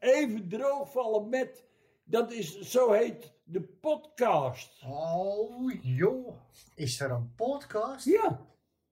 [0.00, 1.64] even droogvallen met.
[2.04, 4.82] Dat is, zo heet de podcast.
[4.86, 6.34] Oh, joh.
[6.74, 8.04] Is er een podcast?
[8.04, 8.40] Ja,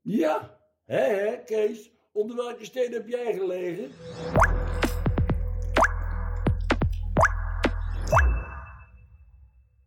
[0.03, 0.59] ja.
[0.85, 1.91] Hé, hé, Kees.
[2.13, 3.91] Onder welke steen heb jij gelegen?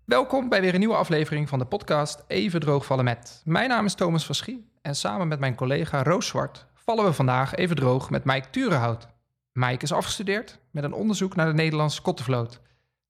[0.05, 3.41] Welkom bij weer een nieuwe aflevering van de podcast Even droogvallen met.
[3.45, 7.13] Mijn naam is Thomas van Schie en samen met mijn collega Roos Zwart vallen we
[7.13, 9.07] vandaag even droog met Mike Turenhout.
[9.53, 12.61] Mike is afgestudeerd met een onderzoek naar de Nederlandse kottenvloot.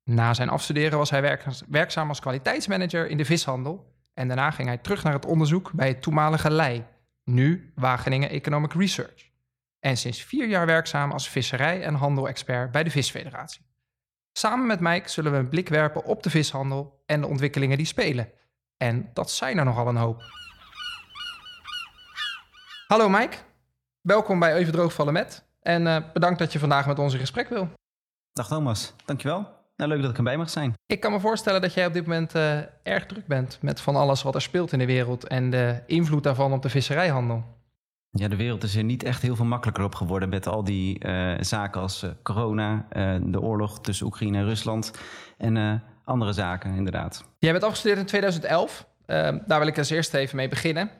[0.03, 4.67] Na zijn afstuderen was hij werk- werkzaam als kwaliteitsmanager in de vishandel en daarna ging
[4.67, 6.85] hij terug naar het onderzoek bij het toenmalige LEI,
[7.23, 9.29] nu Wageningen Economic Research.
[9.79, 13.65] En sinds vier jaar werkzaam als visserij- en handel-expert bij de Visfederatie.
[14.33, 17.85] Samen met Mike zullen we een blik werpen op de vishandel en de ontwikkelingen die
[17.85, 18.31] spelen.
[18.77, 20.21] En dat zijn er nogal een hoop.
[22.87, 23.37] Hallo Mike,
[24.01, 25.50] welkom bij Even Droogvallen met.
[25.61, 27.69] En eh, bedankt dat je vandaag met ons in gesprek wil.
[28.33, 29.59] Dag Thomas, dankjewel.
[29.75, 30.73] Nou, leuk dat ik erbij mag zijn.
[30.85, 33.95] Ik kan me voorstellen dat jij op dit moment eh, erg druk bent met van
[33.95, 37.43] alles wat er speelt in de wereld en de invloed daarvan op de visserijhandel.
[38.09, 40.99] Ja, de wereld is er niet echt heel veel makkelijker op geworden met al die
[40.99, 42.85] eh, zaken als corona,
[43.21, 44.91] de oorlog tussen Oekraïne en Rusland
[45.37, 47.25] en andere zaken inderdaad.
[47.39, 48.87] Jij bent afgestudeerd in 2011.
[49.05, 50.91] Eh, daar wil ik als eerste even mee beginnen.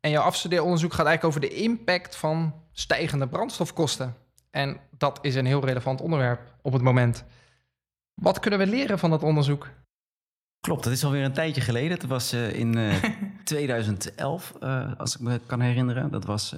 [0.00, 4.16] En jouw afstudeeronderzoek gaat eigenlijk over de impact van stijgende brandstofkosten.
[4.50, 7.24] En dat is een heel relevant onderwerp op het moment.
[8.14, 9.70] Wat kunnen we leren van dat onderzoek?
[10.60, 11.90] Klopt, dat is alweer een tijdje geleden.
[11.90, 13.04] Het was eh, in eh,
[13.44, 16.10] 2011, eh, als ik me kan herinneren.
[16.10, 16.54] Dat was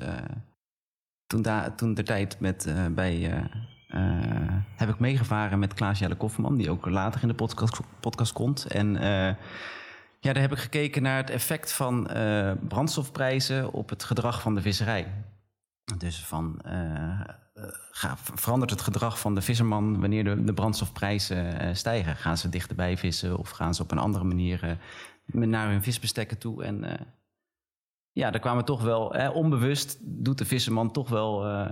[1.27, 3.49] toen, toen de tijd met, bij...
[4.77, 8.67] heb ik meegevaren met Klaas-Jelle Kofferman, die ook later in de podcast, podcast komt.
[8.67, 8.93] En
[10.21, 12.09] ja, daar heb ik gekeken naar het effect van
[12.69, 15.07] brandstofprijzen op het gedrag van de visserij.
[15.99, 17.21] Dus van, eh,
[18.01, 22.17] eh, verandert het gedrag van de visserman wanneer de, de brandstofprijzen eh, stijgen?
[22.17, 24.79] Gaan ze dichterbij vissen of gaan ze op een andere manier
[25.27, 26.65] naar hun visbestekken toe?
[26.65, 26.85] En
[28.13, 31.67] ja, daar kwamen toch wel, eh, onbewust doet de visserman toch wel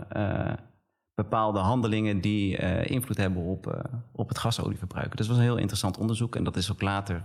[1.14, 5.16] bepaalde handelingen die invloed hebben op, op het gasolieverbruik.
[5.16, 7.22] Dus dat was een heel interessant onderzoek en dat is ook later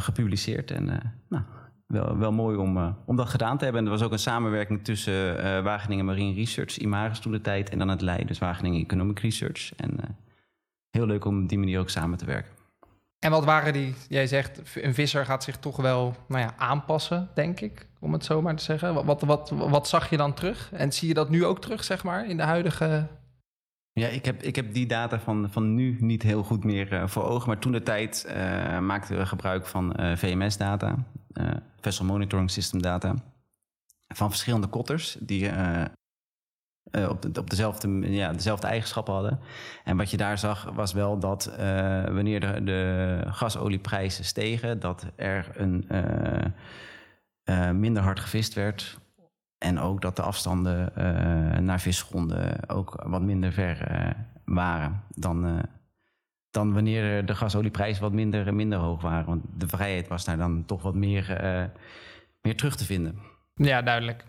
[0.00, 0.70] gepubliceerd.
[0.70, 0.84] En
[1.28, 1.44] nou,
[1.90, 3.82] wel, wel mooi om, eh, om dat gedaan te hebben.
[3.82, 7.70] En er was ook een samenwerking tussen eh, Wageningen Marine Research, Imaris toen de tijd,
[7.70, 9.74] en dan het LEI, dus Wageningen Economic Research.
[9.76, 10.10] En eh,
[10.90, 12.52] heel leuk om op die manier ook samen te werken.
[13.18, 17.28] En wat waren die, jij zegt, een visser gaat zich toch wel nou ja, aanpassen,
[17.34, 19.04] denk ik, om het zo maar te zeggen.
[19.04, 20.70] Wat, wat, wat zag je dan terug?
[20.72, 23.06] En zie je dat nu ook terug, zeg maar, in de huidige...
[23.92, 27.06] Ja, ik heb, ik heb die data van, van nu niet heel goed meer eh,
[27.06, 27.48] voor ogen.
[27.48, 30.96] Maar toen de tijd eh, maakten we gebruik van eh, VMS-data,
[31.80, 33.14] Vessel Monitoring System data,
[34.08, 35.50] van verschillende kotters die
[37.08, 39.40] op, de, op dezelfde, ja, dezelfde eigenschappen hadden.
[39.84, 41.52] En wat je daar zag was wel dat
[42.12, 45.86] wanneer de, de gasolieprijzen stegen, dat er een,
[47.80, 48.98] minder hard gevist werd
[49.60, 54.10] en ook dat de afstanden eh, naar visgronden ook wat minder ver eh,
[54.44, 55.62] waren dan, eh,
[56.50, 59.26] dan wanneer de gasolieprijzen wat minder, minder hoog waren.
[59.26, 61.26] Want de vrijheid was daar dan toch wat meer,
[62.40, 63.18] meer terug te vinden.
[63.54, 64.24] Ja, duidelijk.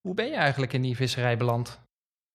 [0.00, 1.80] Hoe ben je eigenlijk in die visserij beland?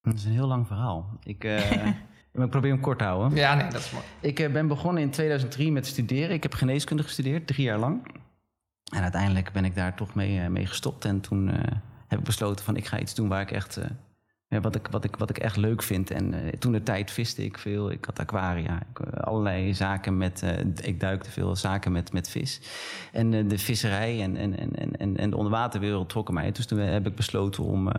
[0.02, 1.20] Dat is een heel lang verhaal.
[1.24, 1.88] Ik, eh,
[2.34, 3.38] ik probeer hem kort te houden.
[3.38, 4.06] Ja, nee, dat is mooi.
[4.22, 6.36] Ik ben begonnen in 2003 met studeren.
[6.36, 8.08] Ik heb geneeskunde gestudeerd, drie jaar lang.
[8.88, 11.06] En uiteindelijk ben ik daar toch mee, eh, mee gestopt.
[11.06, 11.72] En toen eh,
[12.08, 15.04] heb ik besloten van ik ga iets doen waar ik echt, eh, wat, ik, wat,
[15.04, 16.12] ik, wat ik echt leuk vind.
[16.12, 17.92] En toen de tijd viste ik veel.
[17.92, 18.82] Ik had aquaria.
[18.90, 20.44] Ik, allerlei zaken met,
[20.82, 22.62] ik duikte veel zaken met, met vis.
[23.12, 26.52] En de visserij en, en, en, en- en, de onderwaterwereld trokken mij.
[26.52, 27.92] Dus toen heb ik besloten om,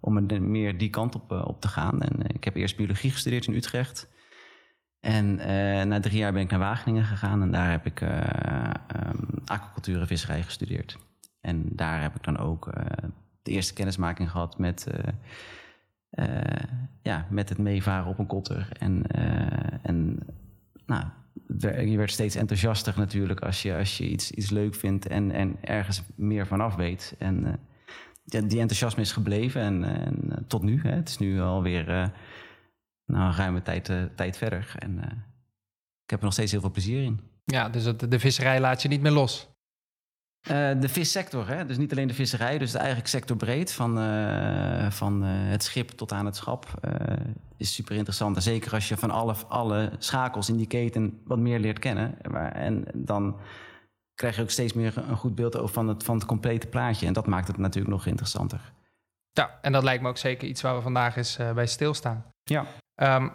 [0.00, 2.02] om er meer die kant op, op te gaan.
[2.02, 4.08] En ik heb eerst biologie gestudeerd in Utrecht.
[5.00, 5.34] En
[5.88, 8.18] na drie jaar ben ik naar Wageningen gegaan en daar heb ik eh,
[8.86, 10.98] ehm, aquacultuur en visserij gestudeerd.
[11.40, 13.08] En daar heb ik dan ook eh,
[13.42, 15.12] de eerste kennismaking gehad met, eh,
[16.10, 16.68] eh,
[17.02, 18.68] ja, met het meevaren op een kotter.
[18.78, 19.06] En,
[19.82, 20.18] en
[20.86, 21.04] nou,
[21.88, 25.56] je werd steeds enthousiaster natuurlijk als je, als je iets, iets leuk vindt en, en
[25.60, 27.14] ergens meer vanaf weet.
[27.18, 27.58] En
[28.24, 30.80] die enthousiasme is gebleven en, en tot nu.
[30.80, 32.08] Hè, het is nu alweer eh
[33.06, 34.74] nou, een ruime tijd, tijd verder.
[34.78, 34.98] En
[36.04, 37.33] ik heb er nog steeds heel veel plezier in.
[37.44, 39.54] Ja, dus het, de visserij laat je niet meer los.
[40.44, 41.66] Eh, de vissector, hè?
[41.66, 46.12] dus niet alleen de visserij, dus eigenlijk sectorbreed, van, eh, van eh, het schip tot
[46.12, 46.66] aan het schap,
[47.56, 48.36] is super interessant.
[48.36, 52.18] En zeker als je van alle, alle schakels in die keten wat meer leert kennen.
[52.30, 53.40] Maar, en dan
[54.14, 57.06] krijg je ook steeds meer een goed beeld over van het, van het complete plaatje.
[57.06, 58.72] En dat maakt het natuurlijk nog interessanter.
[59.30, 62.24] Ja, en dat lijkt me ook zeker iets waar we vandaag eens bij stilstaan.
[62.42, 62.66] Ja.
[62.94, 63.28] Ehm,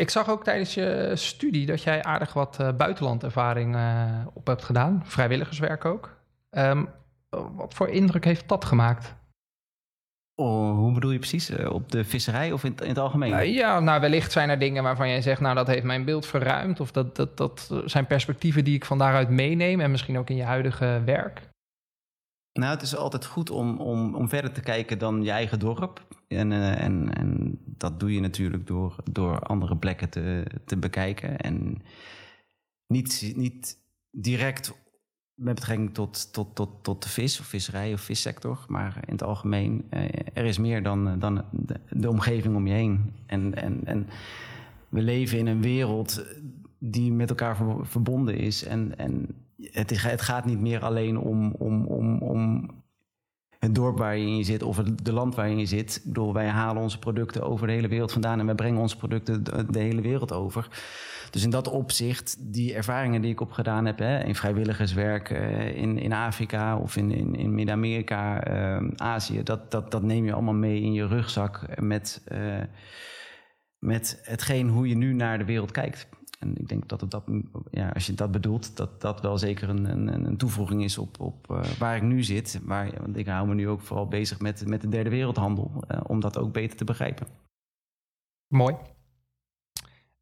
[0.00, 4.64] ik zag ook tijdens je studie dat jij aardig wat uh, buitenlandervaring uh, op hebt
[4.64, 5.02] gedaan.
[5.04, 6.16] Vrijwilligerswerk ook.
[6.50, 6.88] Um,
[7.30, 9.14] wat voor indruk heeft dat gemaakt?
[10.34, 11.50] Oh, hoe bedoel je precies?
[11.50, 13.52] Uh, op de visserij of in, in het algemeen?
[13.52, 15.40] ja, nou wellicht zijn er dingen waarvan jij zegt...
[15.40, 16.80] nou, dat heeft mijn beeld verruimd.
[16.80, 19.80] Of dat, dat, dat zijn perspectieven die ik van daaruit meeneem...
[19.80, 21.49] en misschien ook in je huidige werk.
[22.52, 26.06] Nou, het is altijd goed om, om, om verder te kijken dan je eigen dorp.
[26.28, 31.38] En, uh, en, en dat doe je natuurlijk door, door andere plekken te, te bekijken.
[31.38, 31.82] En
[32.86, 33.78] niet, niet
[34.10, 34.72] direct
[35.34, 38.64] met betrekking tot, tot, tot, tot de vis of visserij of vissector.
[38.68, 42.74] Maar in het algemeen, uh, er is meer dan, dan de, de, omgeving om je
[42.74, 43.12] heen.
[43.26, 44.06] En, en, en
[44.88, 46.24] we leven in een wereld
[46.78, 48.64] die met elkaar verbonden is.
[48.64, 49.28] En, en
[49.60, 52.70] het, het gaat niet meer alleen om, om, om, om
[53.60, 56.02] het dorp waar je in zit of het de land waar je in zit.
[56.32, 59.78] Wij halen onze producten over de hele wereld vandaan en wij brengen onze producten de,
[59.78, 60.68] hele wereld over.
[61.30, 65.98] Dus in dat opzicht, die ervaringen die ik opgedaan heb hè, in vrijwilligerswerk uh, in,
[65.98, 70.54] in Afrika of in, in, in Midden-Amerika, uh, Azië, dat, dat, dat neem je allemaal
[70.54, 72.62] mee in je rugzak met, uh,
[73.78, 76.08] met hetgeen hoe je nu naar de wereld kijkt.
[76.40, 77.24] En ik denk dat, het dat
[77.70, 81.20] ja, als je dat bedoelt, dat dat wel zeker een, een, een toevoeging is op,
[81.20, 82.60] op uh, waar ik nu zit.
[82.62, 86.00] Waar, want ik hou me nu ook vooral bezig met, met de derde wereldhandel, uh,
[86.06, 87.26] om dat ook beter te begrijpen.
[88.46, 88.74] Mooi.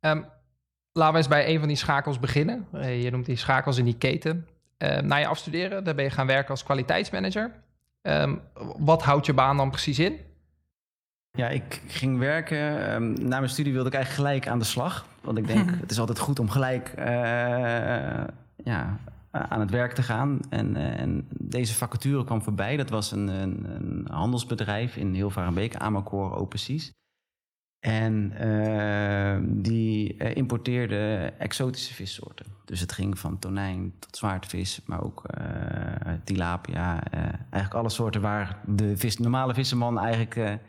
[0.01, 0.27] Um,
[0.93, 2.67] laten we eens bij een van die schakels beginnen.
[2.75, 4.47] Uh, je noemt die schakels in die keten.
[4.79, 7.53] na je afstuderen, daar ben je gaan werken als kwaliteitsmanager.
[8.03, 8.41] Um,
[8.79, 10.19] wat houdt je baan dan precies in?
[11.31, 12.95] Ja, ik ging werken.
[12.95, 15.07] Um, na mijn studie wilde ik eigenlijk gelijk aan de slag.
[15.21, 17.05] Want ik denk, het is altijd goed om gelijk uh,
[18.65, 18.99] ja,
[19.31, 20.41] aan het werk te gaan.
[20.51, 22.77] En, uh, en, deze vacature kwam voorbij.
[22.77, 26.93] Dat was een, een, een handelsbedrijf in Hilvarenbeek, Amacor Openseas.
[27.79, 32.47] En uh, die importeerde exotische vissoorten.
[32.65, 35.23] Dus het ging van tonijn tot zwaardvis, maar ook
[36.25, 37.11] tilapia.
[37.51, 40.61] eigenlijk alle soorten waar de vis, normale visserman eigenlijk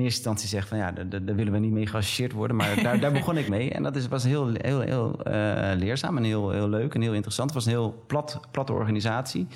[0.00, 2.56] eerste instantie zegt van ja, daar, willen we niet mee geassocieerd worden.
[2.56, 3.70] Maar daar, daar begon ik mee.
[3.70, 5.32] En dat is, was heel, heel, heel uh,
[5.76, 7.54] leerzaam en heel, heel leuk en heel interessant.
[7.54, 9.46] Het was een heel plat, platte organisatie.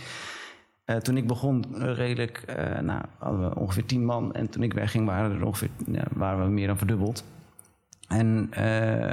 [0.86, 4.34] Uh, toen ik begon, redelijk, uh, nou, hadden we ongeveer tien man.
[4.34, 7.24] En toen ik wegging, waren, er ongeveer, ja, waren we meer dan verdubbeld.
[8.08, 8.48] En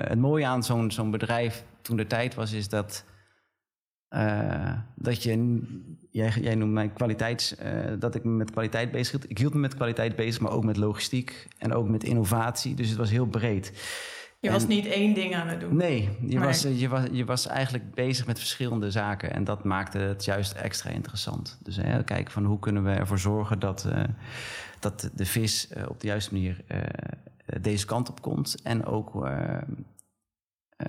[0.07, 3.05] het mooie aan zo'n zo'n bedrijf toen de tijd was, is dat
[4.13, 5.61] uh, dat je,
[6.09, 7.69] jij, jij noemt mij kwaliteits, uh,
[7.99, 9.29] dat ik me met kwaliteit bezig hield.
[9.29, 12.75] Ik hield me met kwaliteit bezig, maar ook met logistiek en ook met innovatie.
[12.75, 13.71] Dus het was heel breed.
[14.39, 15.75] Je en, was niet één ding aan het doen.
[15.75, 16.39] Nee, je.
[16.39, 19.33] Was, je, was, je was eigenlijk bezig met verschillende zaken.
[19.33, 21.59] En dat maakte het juist extra interessant.
[21.63, 24.03] Dus hè, kijken van hoe kunnen we ervoor zorgen dat, uh,
[24.79, 26.63] dat de vis op de juiste manier
[27.61, 28.61] deze kant op komt.
[28.63, 29.15] En ook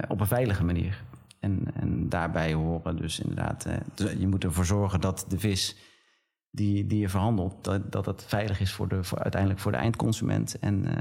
[0.08, 1.02] op een veilige manier.
[1.44, 5.76] En, en daarbij horen dus inderdaad, eh, je moet ervoor zorgen dat de vis
[6.50, 9.78] die, die je verhandelt, dat, dat het veilig is voor de, voor, uiteindelijk voor de
[9.78, 10.58] eindconsument.
[10.58, 10.92] En, uh,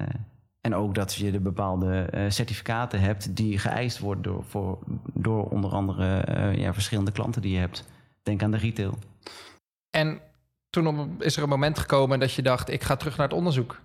[0.62, 4.80] en ook dat je de bepaalde uh, certificaten hebt die geëist worden door, voor,
[5.13, 6.25] door onder andere
[6.57, 7.86] ja, verschillende klanten die je hebt.
[8.24, 8.98] Denk aan de retail.
[9.90, 10.22] En
[10.69, 13.81] toen is er een moment gekomen dat je dacht, ik ga terug naar het onderzoek.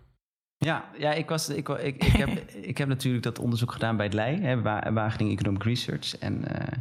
[0.58, 2.28] Ja, ja ik, was, ik, ik, ik, heb,
[2.70, 4.62] ik heb natuurlijk dat onderzoek gedaan bij het LEI, hè,
[4.93, 6.19] Wageningen Economic Research.
[6.19, 6.79] En uh,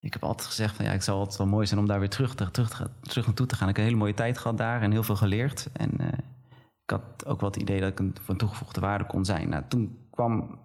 [0.00, 2.08] ik heb altijd gezegd van ja, het zou altijd wel mooi zijn om daar weer
[2.08, 3.68] terug, terug, terug, terug naartoe te gaan.
[3.68, 5.68] Ik heb een hele mooie tijd gehad daar en heel veel geleerd.
[5.72, 6.06] En uh,
[6.82, 9.48] ik had ook wel het idee dat ik een van toegevoegde waarde kon zijn.
[9.48, 10.58] Nou, toen kwam,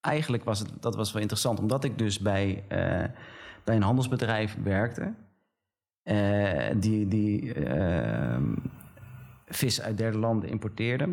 [0.00, 3.04] eigenlijk was het, dat was wel interessant, omdat ik dus bij, uh,
[3.64, 5.12] bij een handelsbedrijf werkte.
[6.76, 8.54] die die ehm,
[9.46, 11.08] vis uit derde landen importeerde.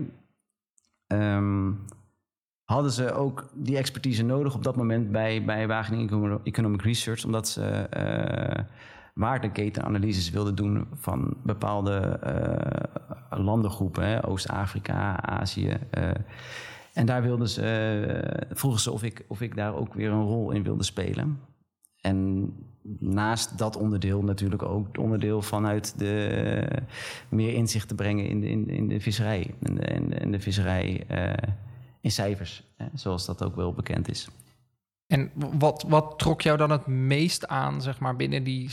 [1.14, 1.86] Um,
[2.64, 7.48] hadden ze ook die expertise nodig op dat moment bij, bij Wageningen Economic Research, omdat
[7.48, 8.64] ze uh,
[9.14, 12.20] waardeketenanalyses wilden doen van bepaalde
[13.30, 15.78] uh, landengroepen, Oost-Afrika, Azië.
[15.98, 16.10] Uh,
[16.94, 20.52] en daar wilden ze, vroegen ze of ik, of ik daar ook weer een rol
[20.52, 21.40] in wilde spelen.
[22.02, 22.50] En
[23.00, 26.66] naast dat onderdeel natuurlijk ook het onderdeel vanuit de
[27.30, 29.54] meer inzicht te brengen in de, in, in de visserij.
[29.62, 31.34] En de, in de, in de visserij uh,
[32.02, 34.28] in cijfers, hè, zoals dat ook wel bekend is.
[35.08, 38.70] En wat, wat trok jou dan het meest aan, zeg maar, binnen die,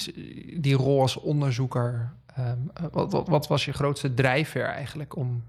[0.60, 2.12] die rol als onderzoeker?
[2.38, 5.42] Um, wat, wat, wat, was je grootste drijfveer eigenlijk om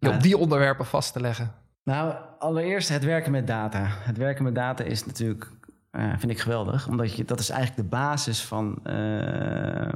[0.00, 1.52] op die onderwerpen vast te leggen?
[1.84, 3.86] Nou, allereerst het werken met data.
[3.88, 5.50] Het werken met data is natuurlijk
[5.96, 9.92] uh, vind ik geweldig, omdat je, dat is eigenlijk de basis van, uh,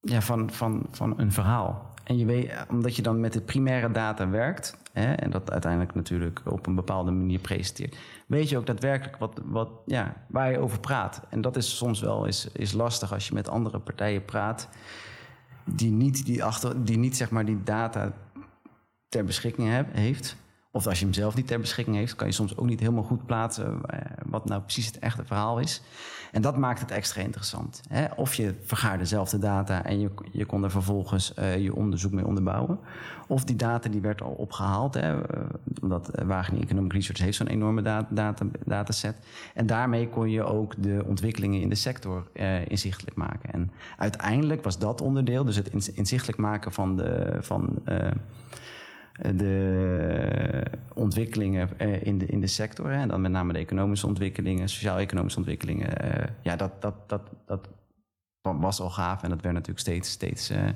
[0.00, 1.90] ja, van, van, van een verhaal.
[2.04, 5.94] En je weet, omdat je dan met de primaire data werkt, hè, en dat uiteindelijk
[5.94, 7.96] natuurlijk op een bepaalde manier presenteert,
[8.26, 11.22] weet je ook daadwerkelijk wat, wat, ja, waar je over praat.
[11.28, 14.68] En dat is soms wel is, is lastig als je met andere partijen praat,
[15.64, 18.12] die niet, die achter, die niet zeg maar die data
[19.08, 20.36] ter beschikking heb, heeft.
[20.74, 23.02] Of als je hem zelf niet ter beschikking heeft, kan je soms ook niet helemaal
[23.02, 25.82] goed plaatsen eh, wat nou precies het echte verhaal is.
[26.32, 27.80] En dat maakt het extra interessant.
[27.88, 28.06] Hè?
[28.16, 32.26] Of je vergaart dezelfde data en je, je kon er vervolgens uh, je onderzoek mee
[32.26, 32.78] onderbouwen.
[33.28, 35.14] Of die data die werd al opgehaald, hè?
[35.14, 35.22] Uh,
[35.82, 39.16] omdat Wageningen Economic Research heeft zo'n enorme data, data, dataset.
[39.54, 42.26] En daarmee kon je ook de ontwikkelingen in de sector
[42.68, 43.52] inzichtelijk maken.
[43.52, 47.36] En uiteindelijk was dat onderdeel, dus het inzichtelijk maken van de...
[47.40, 47.82] Van,
[49.22, 50.62] de
[50.94, 52.90] ontwikkelingen eh, in de, in de sector.
[52.90, 55.96] En dan met name de economische ontwikkelingen, sociaal-economische ontwikkelingen.
[55.96, 57.68] Eh, ja, dat, dat, dat, dat
[58.40, 60.68] was al gaaf en dat werd natuurlijk steeds, steeds, uh,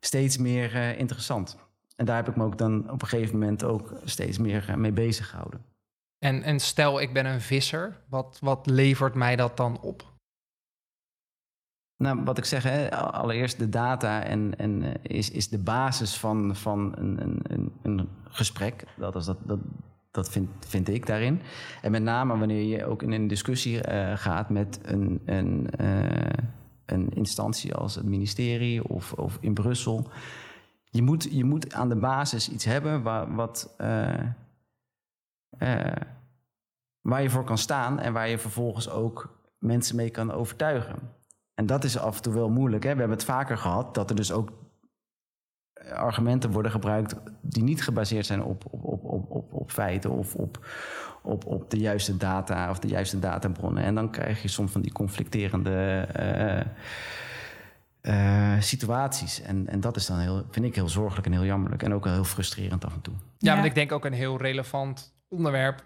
[0.00, 1.56] steeds meer interessant.
[1.96, 4.92] En daar heb ik me ook dan op een gegeven moment ook steeds meer mee
[4.92, 5.64] bezig gehouden.
[6.18, 10.11] En, en stel, ik ben een visser, wat, wat levert mij dat dan op?
[12.02, 16.16] Nou, wat ik zeg, hè, allereerst de data en, en, eh, is, is de basis
[16.16, 18.84] van, van een, een, een gesprek.
[18.96, 19.58] Dat, is dat, dat,
[20.10, 21.40] dat vind, vind ik daarin.
[21.82, 26.30] En met name wanneer je ook in een discussie uh, gaat met een, een, uh,
[26.86, 30.08] een instantie als het ministerie of, of in Brussel.
[30.84, 33.74] Je moet, je moet aan de basis iets hebben waar, wat,
[37.00, 41.20] waar je voor kan staan en waar je vervolgens ook mensen mee kan overtuigen.
[41.54, 42.82] En dat is af en toe wel moeilijk.
[42.82, 42.92] Hè?
[42.92, 44.52] We hebben het vaker gehad dat er dus ook
[45.90, 50.34] argumenten worden gebruikt die niet gebaseerd zijn op, op, op, op, op, op feiten of
[50.34, 50.66] op,
[51.22, 53.82] op, op de juiste data of de juiste databronnen.
[53.82, 56.08] En dan krijg je soms van die conflicterende
[58.02, 59.40] uh, uh, situaties.
[59.40, 61.82] En, en dat is dan heel, vind ik heel zorgelijk en heel jammerlijk.
[61.82, 63.14] En ook wel heel frustrerend af en toe.
[63.14, 63.54] Ja, ja.
[63.54, 65.84] maar ik denk ook een heel relevant onderwerp.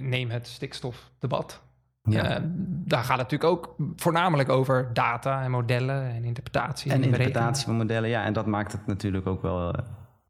[0.00, 1.62] Neem het stikstofdebat.
[2.08, 2.40] Ja.
[2.40, 2.44] Uh,
[2.84, 6.90] daar gaat het natuurlijk ook voornamelijk over data en modellen en interpretatie.
[6.90, 8.24] En, en interpretatie van modellen, ja.
[8.24, 9.68] En dat maakt het natuurlijk ook wel.
[9.68, 9.84] Uh,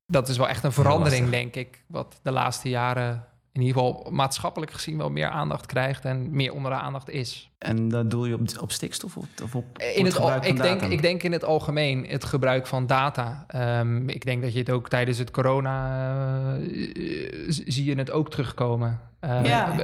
[0.07, 1.85] dat is wel echt een verandering, denk ik.
[1.87, 6.53] Wat de laatste jaren in ieder geval maatschappelijk gezien wel meer aandacht krijgt en meer
[6.53, 7.51] onder de aandacht is.
[7.59, 10.83] En dat doe je op, op stikstof of, of op, in het, het ik, denk,
[10.83, 13.47] ik denk in het algemeen het gebruik van data.
[13.81, 18.31] Um, ik denk dat je het ook tijdens het corona uh, zie je het ook
[18.31, 19.01] terugkomen.
[19.21, 19.79] Uh, ja.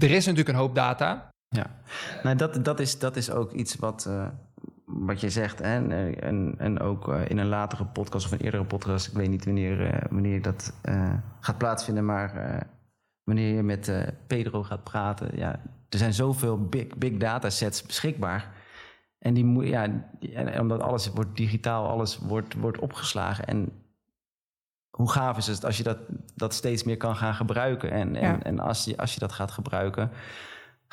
[0.00, 1.29] Er is natuurlijk een hoop data.
[1.56, 1.66] Ja,
[2.22, 4.28] nou, dat, dat, is, dat is ook iets wat, uh,
[4.84, 5.58] wat je zegt.
[5.58, 5.88] Hè?
[6.14, 9.44] En, en ook uh, in een latere podcast of een eerdere podcast, ik weet niet
[9.44, 10.72] wanneer, wanneer dat
[11.40, 12.66] gaat plaatsvinden, maar
[13.24, 13.92] wanneer je met
[14.26, 18.52] Pedro gaat praten, ja, er zijn zoveel big, big data sets beschikbaar.
[19.18, 19.88] En die moet, ja,
[20.60, 23.46] omdat alles wordt digitaal, alles wordt, wordt opgeslagen.
[23.46, 23.72] En
[24.90, 25.98] hoe gaaf is het als je dat,
[26.34, 27.90] dat steeds meer kan gaan gebruiken?
[27.90, 28.42] En, en, ja.
[28.42, 30.10] en als, je, als je dat gaat gebruiken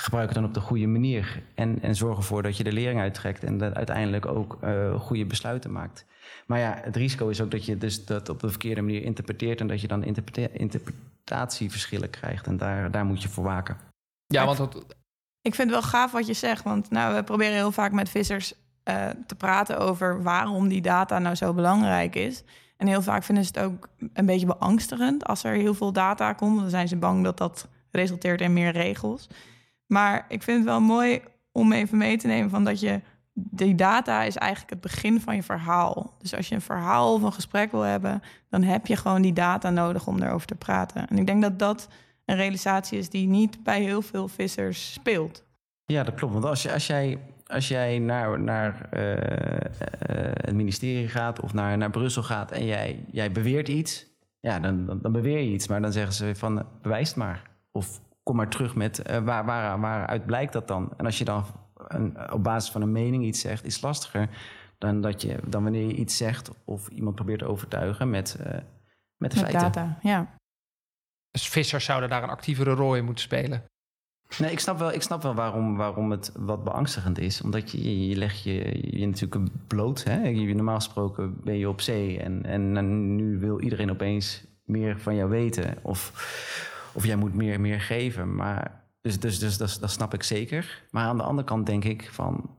[0.02, 1.44] gebruik het dan op de goede manier.
[1.56, 5.26] En, en zorg ervoor dat je de lering uittrekt en dat uiteindelijk ook uh, goede
[5.26, 6.06] besluiten maakt.
[6.46, 9.60] Maar ja, het risico is ook dat je dus dat op de verkeerde manier interpreteert
[9.60, 10.04] en dat je dan
[10.54, 12.48] interpretatieverschillen krijgt.
[12.48, 13.78] En daar, daar moet je voor waken.
[14.26, 14.76] Ja, want dat...
[15.42, 18.10] Ik vind het wel gaaf wat je zegt, want nou, we proberen heel vaak met
[18.10, 18.54] vissers
[18.90, 22.44] uh, te praten over waarom die data nou zo belangrijk is.
[22.78, 26.34] En heel vaak vinden ze het ook een beetje beangstigend als er heel veel data
[26.34, 26.60] komt.
[26.60, 29.28] Dan zijn ze bang dat dat resulteert in meer regels.
[29.88, 33.02] Maar ik vind het wel mooi om even mee te nemen van dat je
[33.40, 36.14] die data is eigenlijk het begin van je verhaal.
[36.18, 39.34] Dus als je een verhaal of een gesprek wil hebben, dan heb je gewoon die
[39.34, 41.08] data nodig om erover te praten.
[41.08, 41.88] En ik denk dat dat
[42.26, 45.44] een realisatie is die niet bij heel veel vissers speelt.
[45.86, 46.34] Ja, dat klopt.
[46.34, 49.18] Want als, je, als jij, als jij naar, naar uh, uh,
[50.34, 54.06] het ministerie gaat of naar, naar Brussel gaat en jij, jij beweert iets,
[54.40, 55.68] ja, dan, dan, dan beweer je iets.
[55.68, 57.42] Maar dan zeggen ze van bewijs maar.
[57.72, 60.94] Of kom maar terug met uh, waar, waar, waaruit blijkt dat dan?
[60.98, 61.46] En als je dan
[61.88, 64.30] een, op basis van een mening iets zegt, is lastiger
[64.78, 68.46] dan, dat je, dan wanneer je iets zegt of iemand probeert te overtuigen met, uh,
[68.46, 68.62] met de
[69.18, 69.60] met feiten.
[69.60, 70.36] Data, ja.
[71.32, 73.64] Dus vissers zouden daar een actievere rol in moeten spelen.
[74.38, 77.42] Nee, ik snap wel, ik snap wel waarom, waarom het wat beangstigend is.
[77.42, 80.04] Omdat je, je legt je, je natuurlijk bloot.
[80.04, 80.28] Hè?
[80.28, 85.16] Je, normaal gesproken ben je op zee en, en nu wil iedereen opeens meer van
[85.16, 85.78] jou weten.
[85.82, 86.12] Of,
[86.98, 88.36] of jij moet meer, meer geven.
[88.36, 90.88] Maar, dus dus, dus dat, snap ik zeker.
[90.92, 92.56] Maar aan de andere kant denk ik van.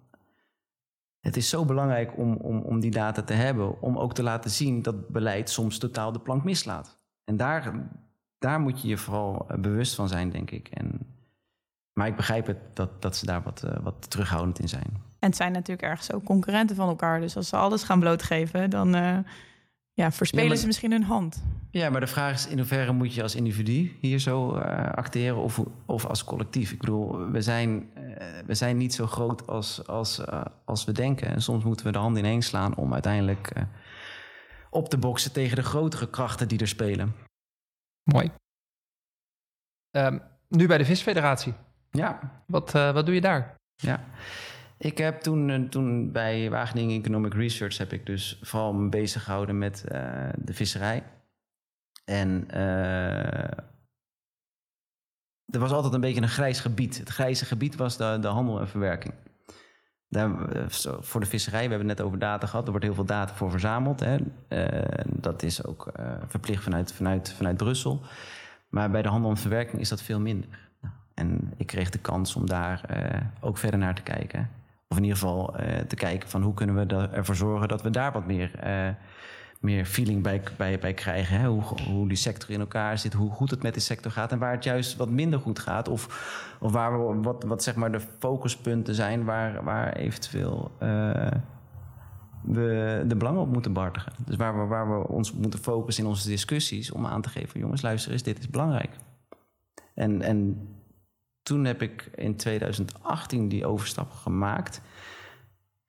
[1.20, 4.50] Het is zo belangrijk om, om, om die data te hebben, om ook te laten
[4.50, 6.98] zien dat beleid soms totaal de plank mislaat.
[7.24, 7.88] En daar,
[8.38, 10.68] daar moet je je vooral eh, bewust van zijn, denk ik.
[10.68, 10.98] En,
[11.92, 14.92] maar ik begrijp het dat, dat ze daar wat, eh, wat terughoudend in zijn.
[15.18, 17.20] En het zijn natuurlijk ergens ook concurrenten van elkaar.
[17.20, 19.18] Dus als ze alles gaan blootgeven, dan eh,
[19.98, 21.44] ja, verspelen Ja, maar- ze misschien hun hand.
[21.70, 25.36] Ja, maar de vraag is in hoeverre moet je als individu hier zo eh, acteren
[25.36, 26.72] of, of als collectief?
[26.72, 30.92] Ik bedoel, we zijn, eh, we zijn niet zo groot als, als, eh, als we
[30.92, 31.28] denken.
[31.28, 33.62] En soms moeten we de handen ineen slaan om uiteindelijk eh,
[34.70, 37.14] op te boksen tegen de grotere krachten die er spelen.
[38.12, 38.30] Mooi.
[39.90, 41.54] Ehm, nu bij de Visfederatie.
[41.90, 43.54] Ja, Wat, eh, wat doe je daar?
[43.76, 44.04] Ja,
[44.78, 49.24] ik heb toen, eh, toen bij Wageningen Economic Research heb ik dus vooral me bezig
[49.24, 51.02] gehouden met eh, de visserij.
[52.04, 53.58] En eh,
[55.46, 56.98] er was altijd een beetje een grijs gebied.
[56.98, 59.14] Het grijze gebied was de, de handel en verwerking.
[60.08, 60.30] Daar,
[61.00, 62.64] voor de visserij, we hebben het net over data gehad.
[62.64, 64.00] Er wordt heel veel data voor verzameld.
[64.00, 64.16] Hè.
[65.06, 65.92] Dat is ook
[66.26, 68.02] verplicht vanuit, vanuit, vanuit Brussel.
[68.68, 70.70] Maar bij de handel en verwerking is dat veel minder.
[71.14, 72.80] En ik kreeg de kans om daar
[73.40, 74.50] ook verder naar te kijken.
[74.88, 77.82] Of in ieder geval eh, te kijken van hoe kunnen we er- ervoor zorgen dat
[77.82, 78.88] we daar wat meer, eh,
[79.60, 81.40] meer feeling bij, bij, bij krijgen.
[81.40, 81.46] Hè?
[81.48, 84.38] Hoe, hoe die sector in elkaar zit, hoe goed het met die sector gaat en
[84.38, 85.88] waar het juist wat minder goed gaat.
[85.88, 86.04] Of,
[86.60, 91.30] of waar we, wat, wat zeg maar de focuspunten zijn waar, waar eventueel eh,
[92.42, 94.12] we de belangen op moeten behartigen.
[94.26, 97.60] Dus waar we, waar we ons moeten focussen in onze discussies om aan te geven:
[97.60, 98.90] jongens, luister eens, dit is belangrijk.
[99.94, 100.68] En, en
[101.48, 104.80] toen heb ik in 2018 die overstap gemaakt.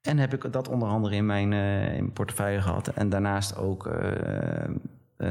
[0.02, 2.88] En heb ik dat onder andere in mijn, eh, in portefeuille gehad.
[2.88, 4.70] En daarnaast ook eh, eh,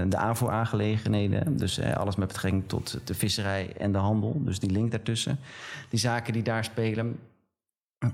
[0.09, 1.57] de aanvoeraangelegenheden.
[1.57, 4.45] Dus eh, alles met betrekking tot de visserij en de handel.
[4.45, 5.39] Dus die link daartussen.
[5.89, 7.19] Die zaken die daar spelen.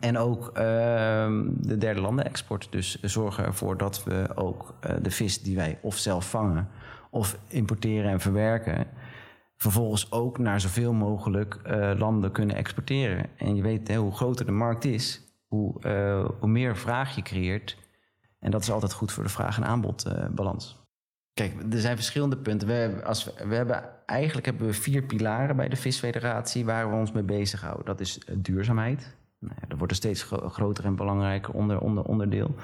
[0.01, 2.67] En ook ehm, de derde landen export.
[2.71, 6.69] Dus zorgen ervoor dat we ook de vis die wij of zelf vangen...
[7.11, 8.87] of importeren en verwerken
[9.65, 13.27] vervolgens ook naar zoveel mogelijk eh, landen kunnen exporteren.
[13.37, 17.23] En je weet, hè, hoe groter de markt is, hoe, eh, hoe meer vraag je
[17.23, 17.77] creëert.
[18.41, 20.83] En dat is altijd goed voor de vraag- en aanbodbalans.
[21.35, 22.69] Kijk, er zijn verschillende punten.
[22.69, 27.13] We, als we, hebben, eigenlijk hebben we vier pilaren bij de Visfederatie waar we ons
[27.13, 27.85] mee bezighouden.
[27.85, 29.17] Dat is eh, duurzaamheid.
[29.39, 32.55] Nou dat wordt een steeds gro- groter en belangrijker onder, onder, onderdeel.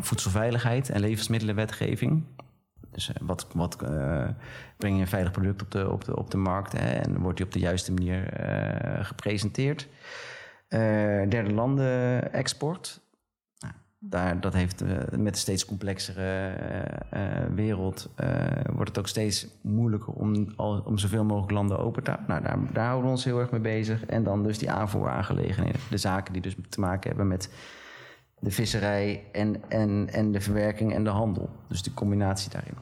[0.00, 2.22] Voedselveiligheid en levensmiddelenwetgeving.
[2.94, 4.28] Dus eh, wat, wat eh,
[4.76, 7.36] breng je een veilig product op de, op de, op de markt hè, en wordt
[7.36, 9.88] die op de juiste manier eh, gepresenteerd.
[11.28, 13.00] Derde landen export.
[13.58, 14.84] Nou, daar, dat heeft
[15.16, 16.52] met de steeds complexere
[17.54, 18.10] wereld
[18.72, 20.52] wordt het ook steeds moeilijker om,
[20.84, 22.28] om zoveel mogelijk landen open te houden.
[22.28, 24.06] Nou, daar, daar houden we ons heel erg mee bezig.
[24.06, 25.80] En dan dus die aanvoeraangelegenheden.
[25.90, 27.50] De zaken die dus te maken hebben met
[28.44, 31.50] de visserij en, en, en de verwerking en de handel.
[31.68, 32.74] Dus die combinatie daarin.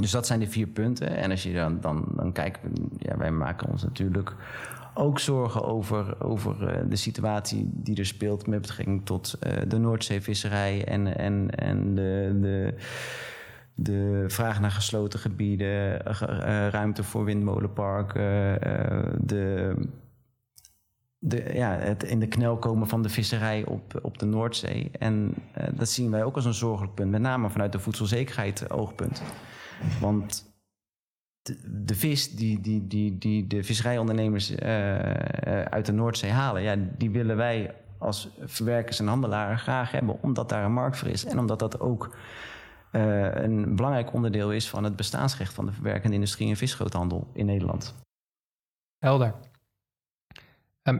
[0.00, 1.16] Dus dat zijn de vier punten.
[1.16, 2.58] En als je dan, dan, dan kijkt,
[2.98, 4.34] ja, wij maken ons natuurlijk
[4.94, 9.78] ook zorgen over, over eh, de situatie die er speelt met betrekking tot eh, de
[9.78, 12.74] Noordzeevisserij en, en, en de, de,
[13.74, 18.58] de vraag naar gesloten gebieden, eh, ruimte voor windmolenparken,
[19.26, 19.74] de,
[21.26, 24.90] de, ja, het in de knel komen van de visserij op, op de Noordzee.
[24.98, 28.70] En eh, dat zien wij ook als een zorgelijk punt, met name vanuit de voedselzekerheid
[28.70, 29.22] oogpunt.
[30.00, 30.52] Want
[31.62, 36.76] de, vis die, die, die, die de visserijondernemers eh, eh, uit de Noordzee halen, ja,
[36.98, 41.24] die willen wij als verwerkers en handelaren graag hebben, omdat daar een markt voor is.
[41.24, 42.16] En omdat dat ook
[42.92, 47.94] een belangrijk onderdeel is van het bestaansrecht van de verwerkende industrie en visgroothandel in Nederland.
[48.98, 49.34] Helder.
[50.82, 50.98] Ehm,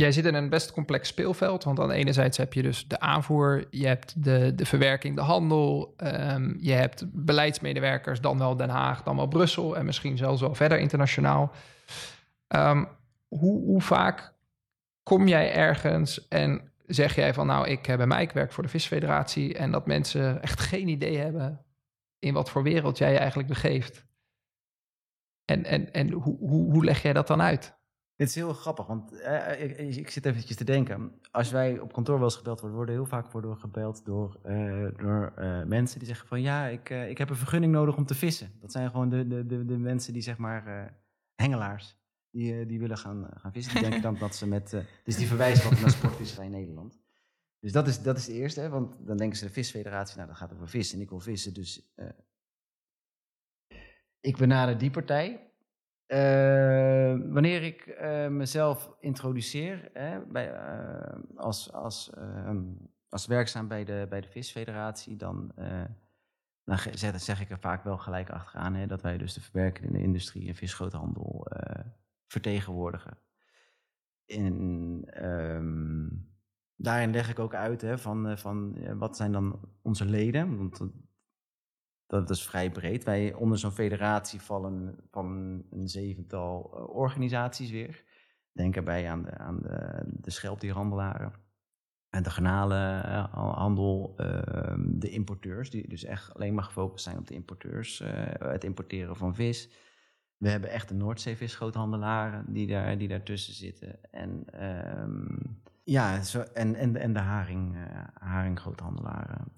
[0.00, 2.88] jij zit in een best complex speelveld, want aan de ene zijde heb je dus
[2.88, 8.56] de aanvoer, je hebt de, de verwerking, de handel, ehm, je hebt beleidsmedewerkers, dan wel
[8.56, 11.52] Den Haag, dan wel Brussel en misschien zelfs wel verder internationaal.
[12.46, 12.84] Ehm,
[13.28, 14.34] hoe, hoe vaak
[15.02, 18.68] kom jij ergens en zeg jij van nou, ik bij mij, ik werk voor de
[18.68, 21.64] Visfederatie en dat mensen echt geen idee hebben
[22.18, 24.04] in wat voor wereld jij je eigenlijk begeeft?
[25.44, 27.73] En, en, en hoe, hoe, hoe leg jij dat dan uit?
[28.16, 31.12] Dit is heel grappig, want eh, ik, ik zit eventjes te denken.
[31.30, 34.38] Als wij op kantoor wel eens gebeld worden, worden heel vaak worden we gebeld door,
[34.42, 37.96] eh, door eh, mensen die zeggen van ja, ik, eh, ik heb een vergunning nodig
[37.96, 38.50] om te vissen.
[38.60, 40.90] Dat zijn gewoon de, de, de, de mensen die zeg maar eh,
[41.34, 41.96] hengelaars,
[42.30, 43.72] die, eh, die willen gaan, gaan vissen.
[43.72, 46.98] Die denken dan dat ze met, eh, dus die verwijzen wat naar sportvisserij in Nederland.
[47.60, 50.28] Dus dat is, dat is de eerste, hè, want dan denken ze de visfederatie, nou
[50.28, 52.08] dat gaat over vissen en ik wil vissen, dus eh,
[54.20, 55.52] ik benader die partij.
[56.06, 62.62] Eh, wanneer ik eh, mezelf introduceer hè, bij, eh, als, als, ehm,
[63.08, 65.52] als werkzaam bij de, bij de Visfederatie, dan,
[66.64, 70.48] zeg, zeg ik er vaak wel gelijk achteraan hè, dat wij dus de verwerkende industrie
[70.48, 71.46] en visgroothandel
[72.26, 73.18] vertegenwoordigen.
[74.24, 76.08] In, ehm,
[76.76, 80.56] daarin leg ik ook uit hè, van, van wat zijn dan onze leden.
[80.56, 80.80] Want
[82.20, 83.04] dat- is vrij breed.
[83.04, 85.26] Wij onder zo'n federatie vallen van
[85.70, 88.04] een zevental eh, organisaties weer.
[88.52, 91.32] Denk erbij aan de, aan de, de schelpdierhandelaren.
[92.10, 97.34] En de garnalenhandel, ehm, de importeurs, die dus echt alleen maar gefocust zijn op de
[97.34, 99.70] importeurs, eh, het importeren van vis.
[100.36, 104.10] We hebben echt de Noordzeevisgroothandelaren die, daar, die daartussen zitten.
[104.12, 105.36] En, ehm,
[105.84, 109.52] ja, zo, en, en, en de haring, eh haringgroothandelaren.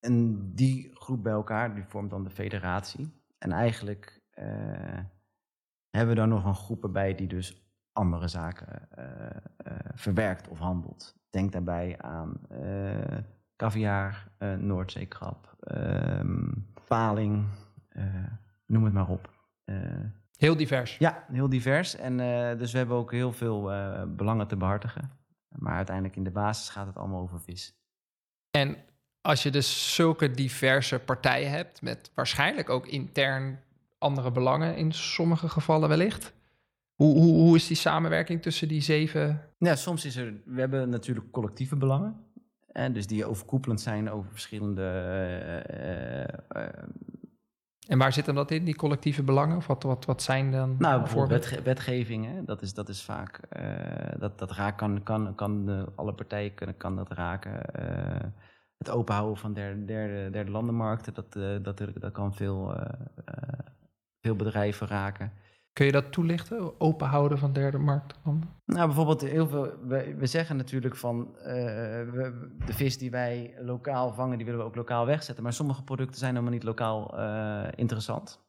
[0.00, 3.22] En die groep bij elkaar, die vormt dan de federatie.
[3.38, 4.98] En eigenlijk eh,
[5.90, 10.58] hebben we dan nog een groep erbij die dus andere zaken eh, eh, verwerkt of
[10.58, 11.16] handelt.
[11.30, 12.40] Denk daarbij aan
[13.56, 16.52] caviar, Noordzeekrab, ehm,
[16.86, 17.46] paling,
[18.66, 19.30] noem het maar op.
[20.36, 20.98] Heel divers.
[20.98, 21.96] ja, heel divers.
[21.96, 22.16] En
[22.58, 23.62] dus we hebben ook heel veel
[24.08, 25.10] belangen te behartigen.
[25.48, 27.78] Maar uiteindelijk in de basis gaat het allemaal over vis.
[28.50, 28.76] En
[29.20, 33.58] als je dus zulke diverse partijen hebt, met waarschijnlijk ook intern
[33.98, 36.32] andere belangen in sommige gevallen wellicht.
[36.94, 39.40] Hoe, hoe, hoe is die samenwerking tussen die zeven?
[39.58, 42.16] Ja, soms is er, we hebben natuurlijk collectieve belangen.
[42.72, 44.82] En dus die overkoepelend zijn over verschillende.
[44.82, 46.68] eh, eh, eh,
[47.88, 49.56] En waar zit hem dat in, die collectieve belangen?
[49.56, 51.38] Of wat, wat, wat zijn dan nou, bijvoorbeeld voorbeelden?
[51.48, 53.40] wetge- wetgeving, hè, dat is, dat is vaak.
[54.18, 57.60] dat, dat raakt, kan, kan, kan alle partijen kunnen, kan dat raken.
[58.78, 63.58] Het openhouden van derde, derde, derde landenmarkten, dat, eh, dat, dat kan veel, eh, eh,
[64.20, 65.32] veel bedrijven raken.
[65.72, 66.80] Kun je dat toelichten?
[66.80, 68.48] Openhouden van derde marktlanden?
[68.64, 69.72] Nou, bijvoorbeeld heel veel.
[69.86, 74.66] We, we zeggen natuurlijk van we- de vis die wij lokaal vangen, die willen we
[74.66, 75.44] ook lokaal wegzetten.
[75.44, 77.18] Maar sommige producten zijn helemaal niet lokaal
[77.74, 78.46] interessant.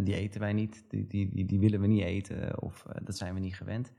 [0.00, 3.34] Die eten wij niet, die, die, die, die willen we niet eten of dat zijn
[3.34, 3.92] we niet gewend.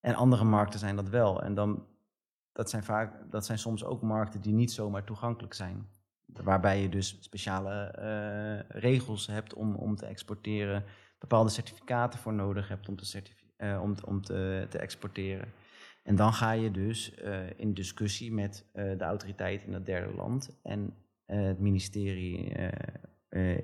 [0.00, 1.42] En andere markten zijn dat wel.
[1.42, 1.86] En dan,
[2.58, 5.88] dat zijn vaak, dat zijn soms ook markten die niet zomaar toegankelijk zijn.
[6.26, 10.84] Waarbij je dus speciale eh, regels hebt om, om te exporteren,
[11.18, 13.22] bepaalde certificaten voor nodig hebt om te,
[13.56, 15.52] eh, om, om te, te exporteren.
[16.02, 20.58] En dan ga je dus eh, in discussie met de autoriteit in dat derde land
[20.62, 20.94] en
[21.26, 22.52] het ministerie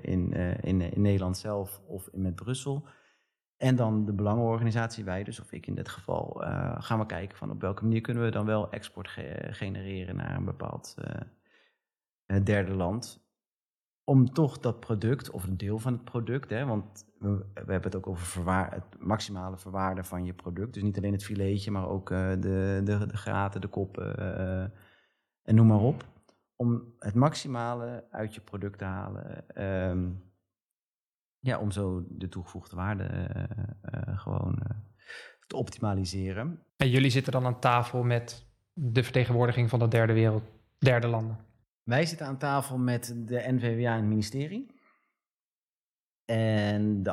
[0.01, 2.87] in, in, in Nederland zelf of in, met Brussel.
[3.57, 7.37] En dan de belangenorganisatie, wij dus, of ik in dit geval, eh, gaan we kijken
[7.37, 11.21] van op welke manier kunnen we dan wel export ge- genereren naar een bepaald eh,
[12.25, 13.23] eh, derde land.
[14.03, 17.95] Om toch dat product, of een deel van het product, hè, want we, hebben het
[17.95, 20.73] ook over het maximale verwaarden van je product.
[20.73, 22.37] Dus niet alleen het filetje, maar ook de,
[22.83, 24.15] de, de graten, de koppen
[25.43, 26.05] en noem maar op.
[26.55, 29.47] Om het maximale uit je product te halen.
[29.47, 30.09] ehm,
[31.45, 33.43] ja, om zo de toegevoegde waarde eh,
[33.81, 34.77] eh, gewoon eh,
[35.47, 36.63] te optimaliseren.
[36.77, 40.43] En jullie zitten dan aan tafel met de vertegenwoordiging van de derde wereld,
[40.77, 41.37] derde landen.
[41.83, 44.73] Wij zitten aan tafel met de NVWA en het ministerie.
[46.25, 47.11] En de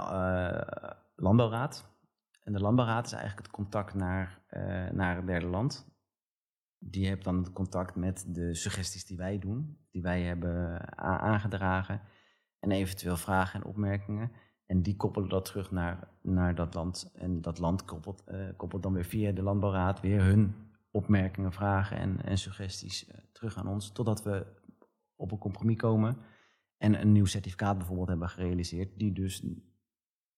[1.17, 1.91] Landbouwraad.
[2.43, 4.41] En de Landbouwraad is eigenlijk het contact naar,
[4.93, 5.87] naar het derde land.
[6.79, 12.01] Die heeft dan het contact met de suggesties die wij doen, die wij hebben aangedragen.
[12.63, 14.33] En eventueel vragen en opmerkingen.
[14.67, 17.11] En die koppelen dat terug naar, naar dat land.
[17.15, 20.55] En dat land koppelt, eh, koppelt dan weer via de Landbouwraad weer hun
[20.91, 23.93] opmerkingen, vragen en, en suggesties eh, terug aan ons.
[23.93, 24.47] Totdat we
[25.17, 26.17] op een compromis komen
[26.79, 29.45] en een nieuw certificaat bijvoorbeeld hebben gerealiseerd, die dus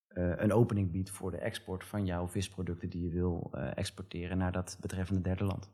[0.07, 4.53] eh, een opening biedt voor de export van jouw visproducten die je wil exporteren naar
[4.53, 5.71] dat betreffende derde land.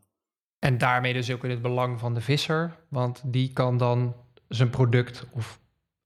[0.59, 4.15] En daarmee dus ook in het belang van de visser, want die kan dan
[4.49, 5.61] zijn product of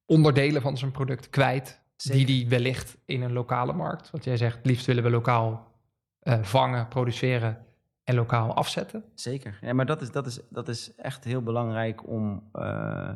[0.06, 2.18] onderdelen van zijn product kwijt, Zeker.
[2.18, 5.72] die die wellicht in een lokale markt, wat jij zegt, liefst willen we lokaal
[6.18, 7.66] eh, vangen, produceren
[8.04, 9.04] en lokaal afzetten.
[9.14, 9.58] Zeker.
[9.60, 13.12] Ja, maar dat is, dat is, dat is echt heel belangrijk om, eh,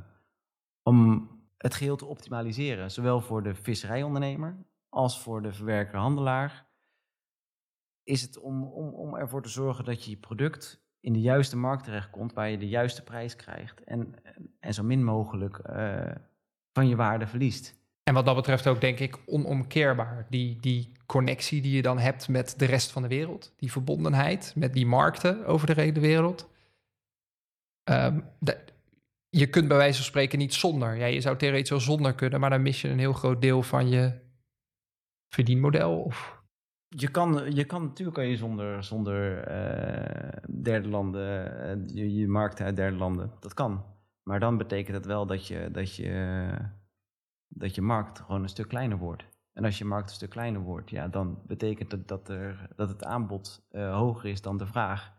[0.82, 2.90] om het geheel te optimaliseren.
[2.90, 4.56] Zowel voor de visserijondernemer
[4.88, 6.66] als voor de verwerker-handelaar.
[8.02, 11.56] Is het om, om, om ervoor te zorgen dat je je product in de juiste
[11.56, 14.14] markt terechtkomt, waar je de juiste prijs krijgt en,
[14.60, 16.14] en zo min mogelijk eh,
[16.78, 17.76] van je waarde verliest.
[18.02, 20.26] En wat dat betreft ook, denk ik, onomkeerbaar.
[20.30, 23.52] Die, die connectie die je dan hebt met de rest van de wereld.
[23.56, 26.50] Die verbondenheid met die markten over de hele wereld.
[27.84, 28.64] Ehm, de-
[29.28, 30.96] je kunt bij wijze van spreken niet zonder.
[30.96, 33.62] Ja, je zou theoretisch wel zonder kunnen, maar dan mis je een heel groot deel
[33.62, 34.12] van je
[35.34, 36.00] verdienmodel.
[36.00, 36.42] Of...
[36.88, 42.28] Je kan, je kan natuurlijk kan je zonder, zonder eh, derde landen, eh, je, je
[42.28, 43.32] markten uit derde landen.
[43.40, 43.84] Dat kan.
[44.28, 46.48] Maar dan betekent het wel dat je, dat je,
[47.48, 49.24] dat je markt gewoon een stuk kleiner wordt.
[49.52, 52.88] En als je markt een stuk kleiner wordt, ja, dan betekent dat dat, er, dat
[52.88, 55.12] het aanbod eh, hoger is dan de vraag.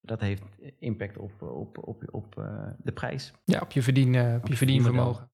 [0.00, 0.42] Dat heeft
[0.78, 3.32] impact op, op, op, op eh, de prijs.
[3.44, 5.30] Ja, op je, verdien, eh, op je je verdienvermogen.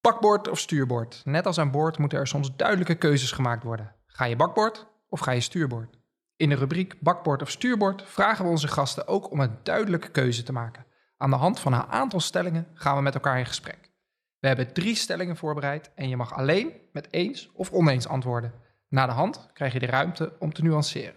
[0.00, 1.22] Bakboord of stuurboord?
[1.24, 3.94] Net als aan boord moeten er soms duidelijke keuzes gemaakt worden.
[4.06, 5.98] Ga je bakboord of ga je stuurboord?
[6.36, 10.42] In de rubriek bakboord of stuurboord vragen we onze gasten ook om een duidelijke keuze
[10.42, 10.84] te maken.
[11.24, 13.90] Aan de hand van een aantal stellingen gaan we met elkaar in gesprek.
[14.38, 18.52] We hebben drie stellingen voorbereid en je mag alleen met eens of oneens antwoorden.
[18.88, 21.14] Na de hand krijg je de ruimte om te nuanceren.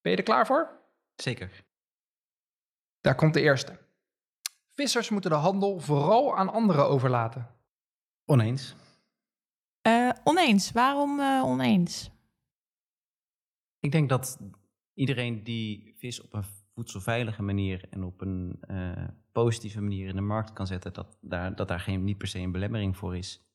[0.00, 0.70] Ben je er klaar voor?
[1.14, 1.64] Zeker.
[3.00, 3.78] Daar komt de eerste.
[4.74, 7.54] Vissers moeten de handel vooral aan anderen overlaten.
[8.24, 8.74] Oneens.
[9.82, 10.72] Eh, oneens.
[10.72, 12.10] Waarom eh, oneens?
[13.80, 14.38] Ik denk dat
[14.94, 16.44] iedereen die vis op een
[16.78, 21.54] voedselveilige manier en op een eh, positieve manier in de markt kan zetten, dat daar,
[21.54, 23.46] dat daar geen, niet per se een belemmering voor is.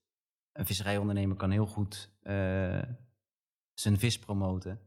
[0.52, 2.82] Een visserijondernemer kan heel goed eh,
[3.74, 4.80] zijn vis promoten,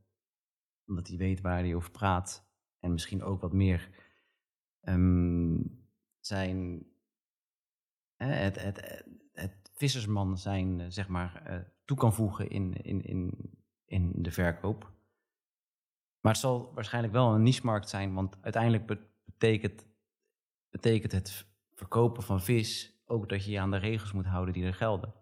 [0.86, 2.48] omdat hij weet waar hij over praat.
[2.80, 3.90] En misschien ook wat meer
[4.80, 5.58] ehm,
[6.20, 6.86] zijn,
[8.16, 13.50] eh, het, het, het, het vissersman zijn, zeg maar, toe kan voegen in, in, in,
[13.84, 14.95] in de verkoop.
[16.26, 19.86] Maar het zal waarschijnlijk wel een niche-markt zijn, want uiteindelijk be- betekent,
[20.70, 24.64] betekent het verkopen van vis ook dat je je aan de regels moet houden die
[24.64, 25.14] er gelden.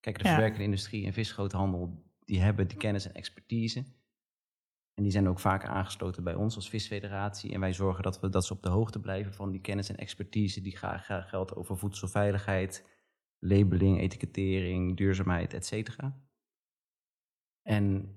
[0.00, 0.30] Kijk, de Ja.
[0.30, 3.84] verwerkende industrie en visgroothandel, die hebben die kennis en expertise.
[4.94, 7.52] En die zijn ook vaak aangesloten bij ons als visfederatie.
[7.52, 9.96] En wij zorgen dat, we, dat ze op de hoogte blijven van die kennis en
[9.96, 12.88] expertise die graag, graag geldt over voedselveiligheid,
[13.38, 16.20] labeling, etikettering, duurzaamheid, et cetera.
[17.62, 18.12] En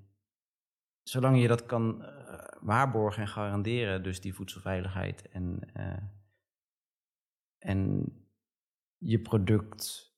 [1.02, 2.21] zolang je dat kan eh,
[2.62, 6.02] waarborgen en garanderen, dus die voedselveiligheid en, eh,
[7.58, 8.06] en
[8.98, 10.10] je product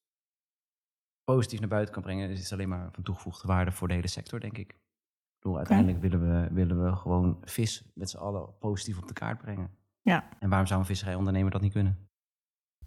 [1.24, 4.40] positief naar buiten kan brengen, is alleen maar van toegevoegde waarde voor de hele sector,
[4.40, 4.72] denk ik.
[4.72, 9.14] Ik bedoel, uiteindelijk willen we, willen we gewoon vis met z'n allen positief op de
[9.14, 9.70] kaart brengen.
[10.02, 10.28] Ja.
[10.38, 12.08] En waarom zou een visserijondernemer dat niet kunnen?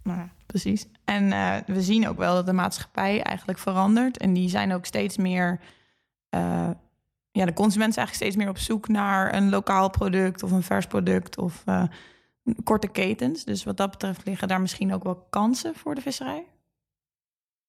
[0.02, 0.88] Nou, precies.
[1.04, 4.18] En eh, we zien ook wel dat de maatschappij eigenlijk verandert.
[4.18, 5.60] En die zijn ook steeds meer.
[6.28, 6.70] eh,
[7.30, 10.62] ja, de consument is eigenlijk steeds meer op zoek naar een lokaal product of een
[10.62, 11.84] vers product of eh,
[12.64, 13.44] korte ketens.
[13.44, 16.46] Dus wat dat betreft liggen daar misschien ook wel kansen voor de visserij.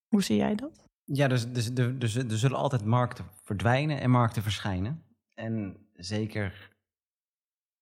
[0.07, 0.87] Hoe zie jij dat?
[1.03, 5.03] Ja, dus, dus, dus, er zullen altijd markten verdwijnen en markten verschijnen.
[5.33, 6.77] En zeker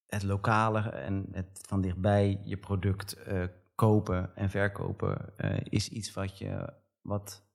[0.05, 3.43] het lokale en het van dichtbij je product eh,
[3.75, 7.45] kopen en verkopen eh, is iets wat, je, wat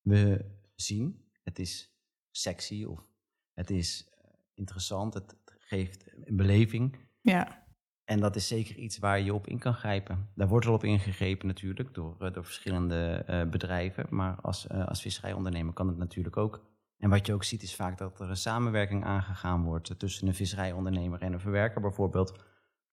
[0.00, 1.28] we zien.
[1.42, 1.94] Het is
[2.30, 3.06] sexy of
[3.54, 6.96] het is eh, interessant, het geeft een beleving.
[7.20, 7.62] Ja,
[8.04, 10.28] En dat is zeker iets waar je op in kan grijpen.
[10.34, 14.06] Daar wordt al op ingegrepen natuurlijk door, eh, door verschillende eh, bedrijven.
[14.10, 16.72] Maar als, als visserijondernemer kan het natuurlijk ook.
[16.98, 20.34] En wat je ook ziet is vaak dat er een samenwerking aangegaan wordt tussen een
[20.34, 22.44] visserijondernemer en een verwerker bijvoorbeeld.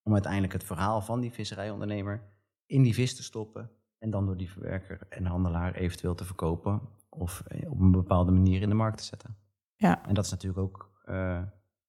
[0.03, 2.23] Om uiteindelijk het verhaal van die visserijondernemer
[2.65, 3.71] in die vis te stoppen.
[3.97, 6.81] En dan door die verwerker en handelaar eventueel te verkopen.
[7.09, 9.35] Of op een bepaalde manier in de markt te zetten.
[9.81, 10.05] Ja.
[10.05, 11.41] En dat is natuurlijk ook eh,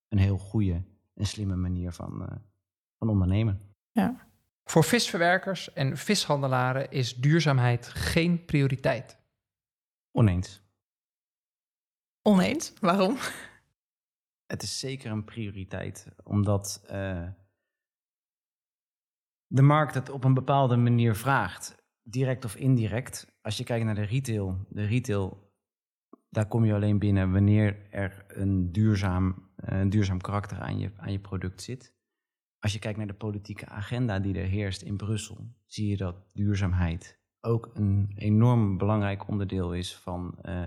[0.09, 2.37] een heel goede en slimme manier van, eh,
[2.99, 3.61] van ondernemen.
[4.65, 9.19] Voor visverwerkers en vishandelaren is duurzaamheid geen prioriteit.
[10.11, 10.63] Oneens.
[12.23, 12.73] Oneens.
[12.81, 13.17] Waarom?
[14.47, 17.29] Het is zeker een prioriteit, omdat eh,
[19.47, 23.39] de markt het op een bepaalde manier vraagt, direct of indirect.
[23.43, 25.52] Als je kijkt naar de retail, de retail,
[26.33, 30.91] daar kom je alleen binnen wanneer er een duurzaam, eh, een duurzaam karakter aan je,
[30.97, 31.95] aan je product zit.
[32.59, 36.17] Als je kijkt naar de politieke agenda die er heerst in Brussel, zie je dat
[36.33, 40.65] duurzaamheid ook een enorm belangrijk onderdeel is van, eh,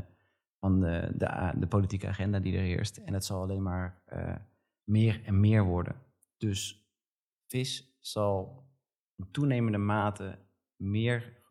[0.60, 1.12] van de,
[1.58, 2.97] de, politieke agenda die er heerst.
[2.97, 4.36] En het zal alleen maar eh,
[4.84, 5.95] meer en meer worden.
[6.38, 6.89] Dus
[7.47, 8.67] vis zal
[9.15, 10.39] in toenemende mate
[10.75, 11.43] meer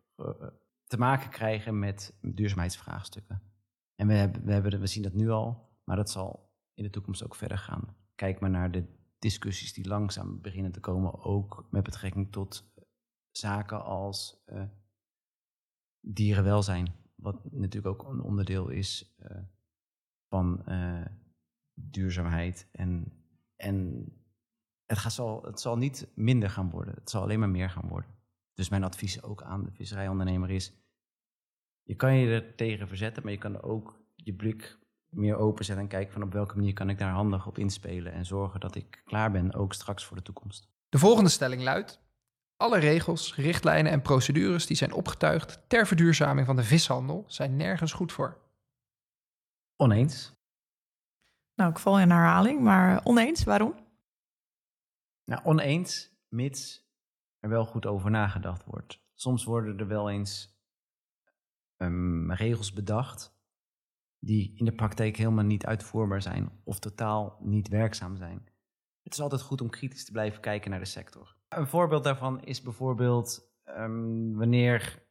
[0.85, 3.54] te maken krijgen met duurzaamheidsvraagstukken.
[4.05, 7.35] En we, hebben, we, zien dat nu al, maar dat zal in de toekomst ook
[7.35, 7.97] verder gaan.
[8.15, 8.85] Kijk maar naar de
[9.19, 12.73] discussies die langzaam beginnen te komen, ook met betrekking tot
[13.31, 14.65] zaken als eh,
[16.01, 16.95] dierenwelzijn.
[17.15, 19.43] Wat natuurlijk ook een onderdeel is eh,
[20.29, 21.07] van eh,
[21.75, 22.69] duurzaamheid.
[22.73, 23.23] En,
[23.57, 24.07] en
[24.87, 27.89] het, gaat, zal, het zal niet minder gaan worden, het zal alleen maar meer gaan
[27.89, 28.11] worden.
[28.55, 30.84] Dus mijn advies ook aan de visserijondernemer is:
[31.85, 35.91] je kan je er tegen verzetten, maar je kan ook je blik meer openzetten en
[35.91, 39.03] kijken van op welke manier kan ik daar handig op inspelen en zorgen dat ik
[39.05, 40.69] klaar ben, ook straks voor de toekomst.
[40.89, 42.01] De volgende stelling luidt:
[42.57, 47.93] Alle regels, richtlijnen en procedures die zijn opgetuigd ter verduurzaming van de vishandel zijn nergens
[47.93, 48.43] goed voor.
[49.77, 50.33] Oneens.
[51.55, 53.45] Nou, ik val in herhaling, maar oneens.
[53.45, 53.75] Waarom?
[55.25, 56.85] Nou, oneens, mits
[57.41, 59.03] er wel goed over nagedacht wordt.
[59.15, 60.54] Soms worden er wel eens
[61.77, 63.35] ehm, regels bedacht
[64.19, 68.49] die in de praktijk helemaal niet uitvoerbaar zijn of totaal niet werkzaam zijn.
[69.03, 71.37] Het is altijd goed om kritisch te blijven kijken naar de sector.
[71.49, 75.03] Een voorbeeld daarvan is bijvoorbeeld ehm, wanneer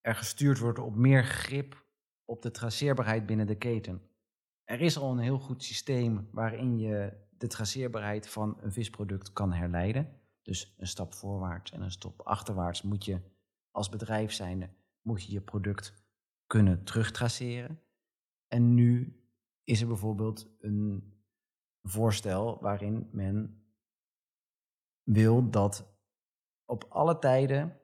[0.00, 1.84] er gestuurd wordt op meer grip
[2.24, 4.10] op de traceerbaarheid binnen de keten.
[4.64, 9.52] Er is al een heel goed systeem waarin je de traceerbaarheid van een visproduct kan
[9.52, 10.20] herleiden.
[10.42, 13.20] Dus een stap voorwaarts en een stap achterwaarts moet je
[13.70, 14.70] als bedrijf zijnde
[15.06, 16.04] moet je je product
[16.46, 17.82] kunnen terugtraceren.
[18.48, 19.20] En nu
[19.64, 21.14] is er bijvoorbeeld een
[21.82, 23.64] voorstel waarin men
[25.02, 25.94] wil dat
[26.64, 27.80] op alle tijden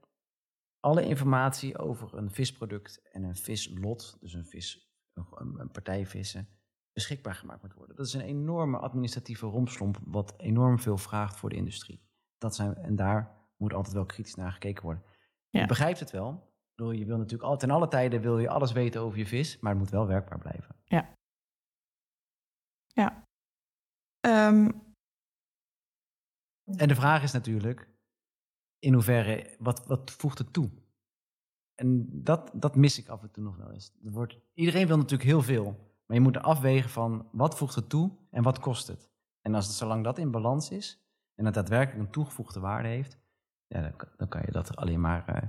[0.81, 4.95] alle informatie over een visproduct en een vislot, dus een, vis,
[5.35, 6.49] een, partij vissen,
[6.93, 7.97] beschikbaar gemaakt moet worden.
[7.97, 12.03] Dat is een enorme administratieve rompslomp, wat enorm veel vraagt voor de industrie.
[12.39, 15.05] Dat zijn, en daar moet altijd wel kritisch naar gekeken worden.
[15.49, 15.61] Ja.
[15.61, 16.52] Je begrijpt het wel.
[16.83, 19.59] Bedoel, je wil natuurlijk altijd, ten alle tijden wil je alles weten over je vis,
[19.61, 20.77] maar het moet wel werkbaar blijven.
[24.21, 24.71] Ehm,
[26.77, 27.89] En de vraag is natuurlijk,
[28.79, 30.71] in hoeverre, wat, wat voegt het toe?
[31.75, 33.93] En dat, dat mis ik af en toe nog wel eens.
[34.05, 35.65] Er wordt, iedereen wil natuurlijk heel veel,
[36.07, 39.11] maar je moet er afwegen van wat voegt het toe en wat kost het.
[39.41, 43.19] En als het, zolang dat in balans is en het daadwerkelijk een toegevoegde waarde heeft,
[43.67, 45.49] ja, dan, kan- dan kan je dat alleen maar eh,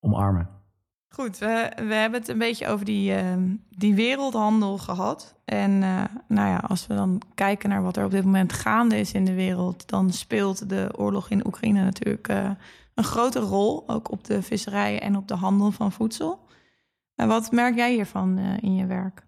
[0.00, 0.60] omarmen.
[1.08, 5.40] Goed, we, we hebben het een beetje over die, ehm, die wereldhandel gehad.
[5.44, 8.98] En eh, nou ja, als we dan kijken naar wat er op dit moment gaande
[8.98, 12.50] is in de wereld, dan speelt de oorlog in Oekraïne natuurlijk eh,
[12.94, 16.46] een grote rol, ook op de visserij en op de handel van voedsel.
[17.14, 19.26] En wat merk jij hiervan eh, in je werk?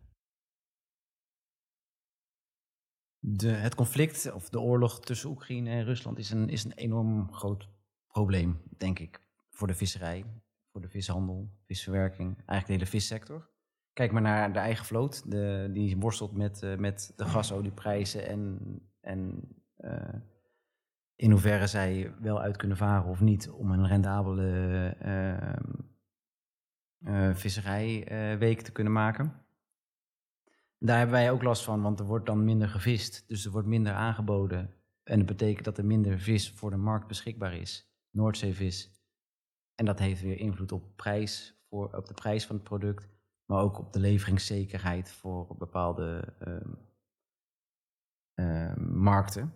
[3.19, 7.33] De, het conflict of de oorlog tussen Oekraïne en Rusland is een, is een enorm
[7.33, 7.69] groot
[8.07, 10.25] probleem, denk ik, voor de visserij,
[10.73, 13.51] voor de vishandel, visverwerking, eigenlijk de hele vissector.
[13.93, 18.59] Kijk maar naar de eigen vloot, de, die worstelt met, eh, met de gasolieprijzen en,
[19.01, 20.15] en eh,
[21.17, 25.53] in hoeverre zij wel uit kunnen varen of niet om een rendabele eh,
[27.35, 29.41] visserijweek te kunnen maken.
[30.79, 33.29] Daar hebben wij ook last van, want er wordt dan minder gevist.
[33.29, 34.75] Dus er wordt minder aangeboden.
[35.03, 37.93] En dat betekent dat er minder vis voor de markt beschikbaar is.
[38.11, 39.02] Noordzeevis.
[39.75, 43.09] En dat heeft weer invloed op, prijs, voor, op de prijs van het product.
[43.45, 46.73] Maar ook op de leveringszekerheid voor bepaalde ehm,
[48.35, 49.55] ehm, markten.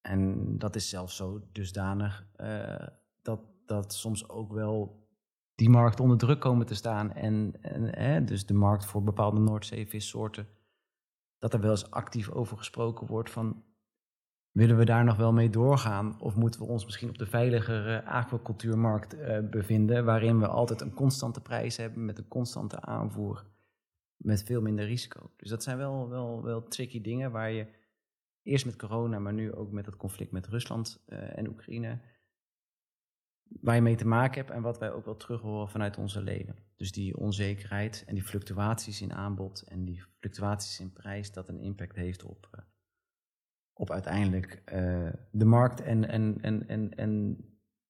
[0.00, 2.86] En dat is zelfs zo dusdanig eh,
[3.22, 5.08] dat, dat soms ook wel
[5.54, 7.12] die markt onder druk komen te staan.
[7.12, 10.48] En, en dus de markt voor bepaalde Noordzeevissoorten.
[11.38, 13.64] Dat er wel eens actief over gesproken wordt van...
[14.54, 16.20] willen we daar nog wel mee doorgaan?
[16.20, 20.04] Of moeten we ons misschien op de veiligere aquacultuurmarkt eh, bevinden...
[20.04, 23.44] waarin we altijd een constante prijs hebben met een constante aanvoer...
[24.16, 25.30] met veel minder risico.
[25.36, 27.66] Dus dat zijn wel, wel, wel tricky dingen waar je
[28.42, 29.18] eerst met corona...
[29.18, 32.00] maar nu ook met het conflict met Rusland eh, en Oekraïne
[33.60, 36.22] waar je mee te maken hebt en wat wij ook wel terug horen vanuit onze
[36.22, 36.56] leden.
[36.76, 41.60] Dus die onzekerheid en die fluctuaties in aanbod en die fluctuaties in prijs, dat een
[41.60, 42.60] impact heeft op, eh,
[43.74, 47.36] op uiteindelijk eh, de markt en, en, en, en, en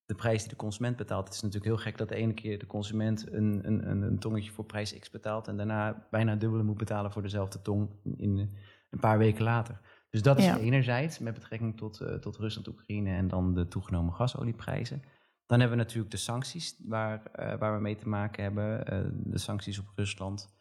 [0.06, 1.24] de prijs die de consument betaalt.
[1.26, 4.18] Het is natuurlijk heel gek dat de ene keer de consument een, een, een, een
[4.18, 8.50] tongetje voor prijs X betaalt en daarna bijna dubbele moet betalen voor dezelfde tong in,
[8.90, 9.80] een paar weken later.
[10.10, 10.58] Dus dat is Ja.
[10.58, 15.02] enerzijds met betrekking tot, eh, tot Rusland, Oekraïne en dan de toegenomen gasolieprijzen.
[15.46, 18.84] Dan hebben we natuurlijk de sancties waar, eh, waar we mee te maken hebben.
[19.30, 20.54] de sancties op Rusland,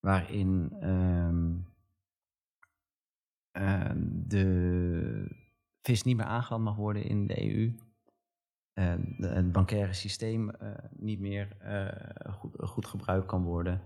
[0.00, 1.52] waarin ehm,
[3.56, 5.44] eh, de
[5.82, 7.74] vis niet meer aangeland mag worden in de EU.
[8.72, 13.82] Eh, de- het bankaire systeem eh, niet meer eh, goed, goed gebruikt kan worden.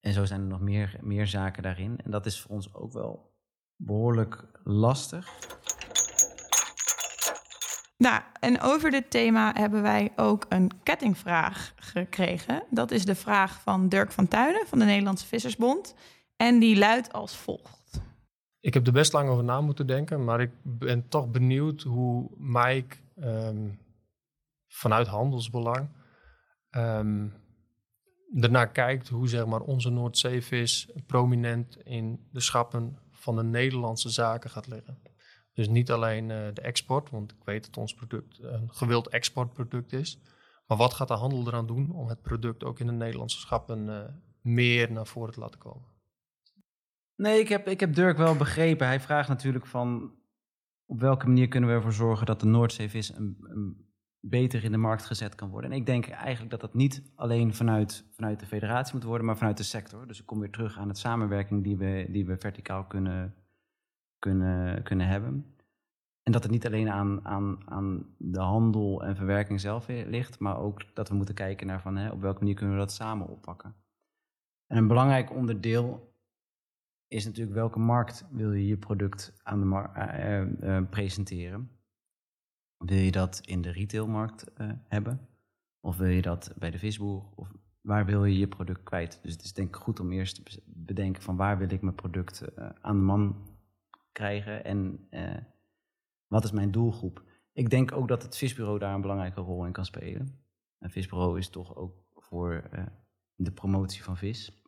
[0.00, 2.00] En zo zijn er nog meer, meer zaken daarin.
[2.04, 3.32] En dat is voor ons ook wel
[3.76, 5.32] behoorlijk lastig.
[7.96, 12.62] Nou, en over dit thema hebben wij ook een kettingvraag gekregen.
[12.70, 15.94] Dat is de vraag van Dirk van Tuinen van de Nederlandse Vissersbond.
[16.36, 17.83] En die luidt als volgt.
[18.64, 22.30] Ik heb er best lang over na moeten denken, maar ik ben toch benieuwd hoe
[22.36, 23.68] Mike ehm,
[24.66, 25.88] vanuit handelsbelang
[26.70, 27.26] ehm
[28.40, 34.50] ernaar kijkt hoe zeg maar, onze Noordzeevis prominent in de schappen van de Nederlandse zaken
[34.50, 34.98] gaat liggen.
[35.52, 39.92] Dus niet alleen eh, de export, want ik weet dat ons product een gewild exportproduct
[39.92, 40.18] is.
[40.66, 43.88] Maar wat gaat de handel eraan doen om het product ook in de Nederlandse schappen
[43.88, 45.93] eh, meer naar voren te laten komen.
[47.16, 48.86] Nee, ik heb, ik heb Dirk wel begrepen.
[48.86, 50.14] Hij vraagt natuurlijk van
[50.86, 53.82] op welke manier kunnen we ervoor zorgen dat de Noordzeevis een,
[54.20, 55.70] beter in de markt gezet kan worden.
[55.70, 59.36] En ik denk eigenlijk dat dat niet alleen vanuit, vanuit de federatie moet worden, maar
[59.36, 60.06] vanuit de sector.
[60.06, 63.34] Dus ik kom weer terug aan het samenwerking die we, die we verticaal kunnen,
[64.18, 65.54] kunnen, kunnen hebben.
[66.22, 70.58] En dat het niet alleen aan, aan, aan de handel en verwerking zelf ligt, maar
[70.58, 73.28] ook dat we moeten kijken naar van, hè, op welke manier kunnen we dat samen
[73.28, 73.74] oppakken.
[74.66, 76.13] En een belangrijk onderdeel
[77.14, 81.70] is natuurlijk welke markt wil je je product aan de mar- eh, eh, eh, presenteren.
[82.76, 84.50] Wil je dat in de retailmarkt
[84.88, 85.28] hebben?
[85.80, 87.24] Of wil je dat bij de visboer?
[87.34, 89.18] Of waar wil je je product kwijt?
[89.22, 91.94] Dus het is denk ik goed om eerst te bedenken van waar wil ik mijn
[91.94, 93.36] product aan de man
[94.12, 95.08] krijgen en
[96.26, 97.22] wat is mijn doelgroep?
[97.52, 100.44] Ik denk ook dat het visbureau daar een belangrijke rol in kan spelen.
[100.78, 102.68] Een visbureau is toch ook voor
[103.34, 104.62] de promotie van vis.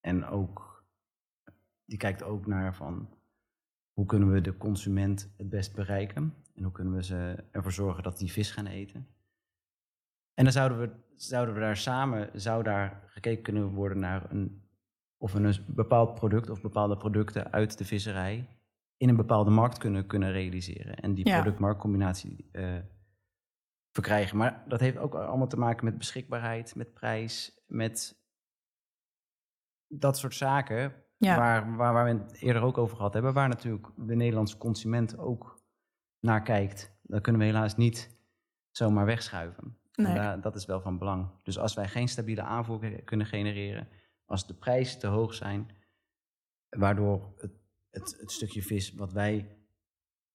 [0.00, 0.73] En ook,
[1.84, 3.08] die kijkt ook naar van
[3.92, 6.34] hoe kunnen we de consument het best bereiken?
[6.54, 9.06] En hoe kunnen we ze ervoor zorgen dat die vis gaan eten?
[10.34, 14.68] En dan zouden we, zouden we daar samen, zou daar gekeken kunnen worden naar een,
[15.16, 18.48] of we een bepaald product of bepaalde producten uit de visserij
[18.96, 20.96] in een bepaalde markt kunnen, kunnen realiseren.
[20.96, 21.40] En die Ja.
[21.40, 22.78] product-marktcombinatie eh,
[23.90, 24.36] verkrijgen.
[24.36, 28.22] Maar dat heeft ook allemaal te maken met beschikbaarheid, met prijs, met
[29.88, 31.03] dat soort zaken.
[31.24, 31.36] Ja.
[31.36, 33.32] Waar, waar, waar we het eerder ook over gehad hebben.
[33.32, 35.62] Waar natuurlijk de Nederlandse consument ook
[36.20, 36.92] naar kijkt.
[37.02, 38.16] Dat kunnen we helaas niet
[38.70, 39.78] zomaar wegschuiven.
[39.92, 40.14] En Nee.
[40.14, 41.28] daar- dat is wel van belang.
[41.42, 43.88] Dus als wij geen stabiele aanvoer kunnen genereren,
[44.24, 45.70] als de prijzen te hoog zijn,
[46.68, 47.52] waardoor het,
[47.90, 49.56] het, het stukje vis wat wij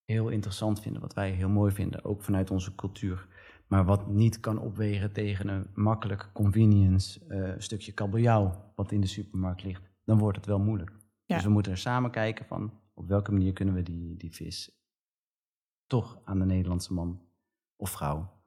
[0.04, 3.28] heel interessant vinden, wat wij heel mooi vinden, ook vanuit onze cultuur,
[3.68, 9.08] maar wat niet kan opwegen tegen een makkelijk convenience eh, stukje kabeljauw wat in de
[9.08, 10.92] supermarkt ligt, dan wordt het wel moeilijk.
[11.26, 11.36] Ja.
[11.36, 14.72] Dus we moeten er samen kijken van op welke manier kunnen we die, die vis
[15.88, 17.22] toch aan de Nederlandse man
[17.76, 18.44] of vrouw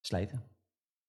[0.00, 0.42] slijten.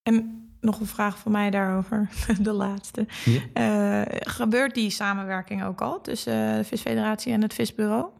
[0.01, 2.09] En nog een vraag van mij daarover,
[2.41, 3.07] de laatste.
[3.25, 3.41] Ja.
[3.53, 8.11] Eh, gebeurt die samenwerking ook al tussen eh, de Visfederatie en het Visbureau?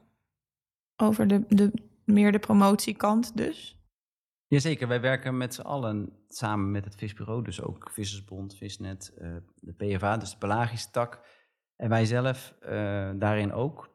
[0.95, 1.71] Over de, de,
[2.05, 3.82] meer de promotiekant dus?
[4.53, 9.35] Jazeker, wij werken met z'n allen samen met het Visbureau, dus ook Vissersbond, Visnet, eh,
[9.55, 11.21] de PFA, dus de pelagische tak.
[11.75, 13.91] En wij zelf eh, daarin ook.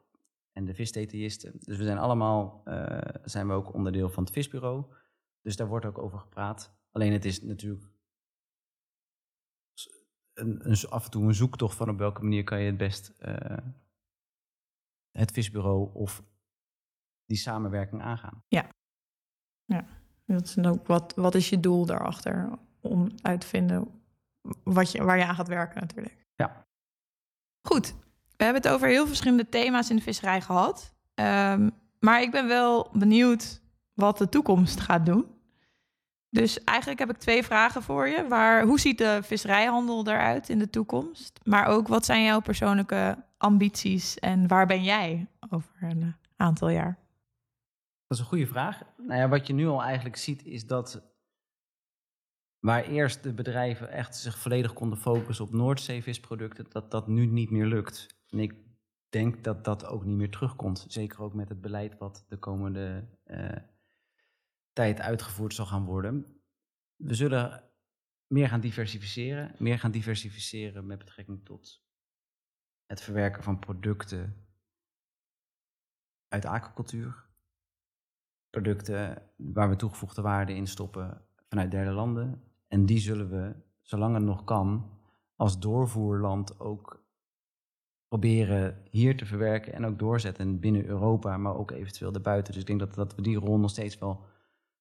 [0.51, 1.51] En de visdetailisten.
[1.59, 4.85] Dus we zijn allemaal eh, zijn we ook onderdeel van het Visbureau.
[5.41, 6.77] Dus daar wordt ook over gepraat.
[6.91, 7.85] Alleen het is natuurlijk
[10.33, 13.13] een, een, af en toe een zoektocht van op welke manier kan je het best
[15.11, 16.23] het Visbureau of
[17.25, 18.43] die samenwerking aangaan.
[20.35, 22.49] Dat is dan ook wat, wat is je doel daarachter?
[22.81, 23.87] Om uit te vinden
[24.63, 26.25] wat je, waar je aan gaat werken natuurlijk.
[26.35, 26.65] Ja.
[27.61, 27.93] Goed,
[28.37, 30.93] we hebben het over heel verschillende thema's in de visserij gehad.
[31.13, 31.69] Ehm,
[31.99, 33.61] maar ik ben wel benieuwd
[33.93, 35.25] wat de toekomst gaat doen.
[36.29, 38.27] Dus eigenlijk heb ik twee vragen voor je.
[38.27, 41.39] Waar, hoe ziet de visserijhandel eruit in de toekomst?
[41.43, 46.97] Maar ook wat zijn jouw persoonlijke ambities en waar ben jij over een aantal jaar?
[48.09, 48.81] Dat is een goede vraag.
[48.97, 51.03] Nou ja, wat je nu al eigenlijk ziet is dat
[52.59, 57.49] waar eerst de bedrijven echt zich volledig konden focussen op Noordzeevisproducten, dat dat nu niet
[57.49, 58.07] meer lukt.
[58.27, 58.55] En ik
[59.09, 60.85] denk dat dat ook niet meer terugkomt.
[60.87, 63.57] Zeker ook met het beleid wat de komende eh,
[64.73, 66.41] tijd uitgevoerd zal gaan worden.
[66.95, 67.63] We zullen
[68.27, 69.55] meer gaan diversificeren.
[69.57, 71.83] Meer gaan diversificeren met betrekking tot
[72.85, 74.47] het verwerken van producten
[76.27, 77.28] uit aquacultuur
[78.49, 82.43] producten waar we toegevoegde waarde in stoppen vanuit derde landen.
[82.67, 84.89] En die zullen we, zolang het nog kan,
[85.35, 87.07] als doorvoerland ook
[88.07, 92.53] proberen hier te verwerken en ook doorzetten binnen Europa, maar ook eventueel daarbuiten.
[92.53, 94.25] Dus ik denk dat, dat we die rol nog steeds wel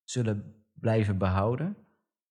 [0.04, 1.76] zullen blijven behouden.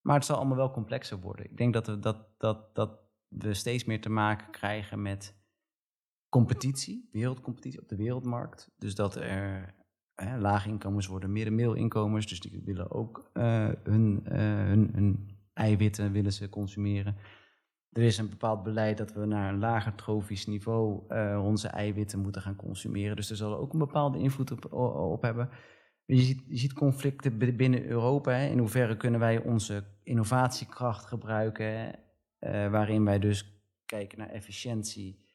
[0.02, 1.46] Maar het zal allemaal wel complexer worden.
[1.46, 5.36] Ik denk dat we, dat, dat, dat we steeds meer te maken krijgen met
[6.30, 8.72] competitie, wereldcompetitie op de wereldmarkt.
[8.78, 9.76] Dus dat er
[10.24, 16.12] hè, lage inkomens worden midden-middelinkomens, dus die willen ook eh, hun, eh, hun, hun eiwitten
[16.12, 17.16] willen ze consumeren.
[17.92, 22.20] Er is een bepaald beleid dat we naar een lager trofisch niveau eh, onze eiwitten
[22.20, 23.16] moeten gaan consumeren.
[23.16, 25.50] Dus er zal ook een bepaalde invloed op, op hebben.
[26.06, 28.32] Je ziet, je ziet conflicten bi- binnen Europa.
[28.32, 28.48] Hè.
[28.48, 32.00] In hoeverre kunnen wij onze innovatiekracht gebruiken,
[32.72, 35.26] waarin wij dus kijken naar efficiëntie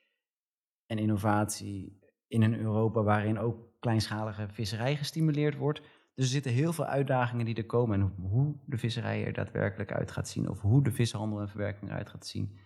[0.86, 2.01] en innovatie
[2.32, 5.80] in een Europa waarin ook kleinschalige visserij gestimuleerd wordt.
[6.14, 8.00] Dus er zitten heel veel uitdagingen die er komen.
[8.00, 11.90] En hoe de visserij er daadwerkelijk uit gaat zien, of hoe de vishandel en verwerking
[11.90, 12.58] eruit gaat zien,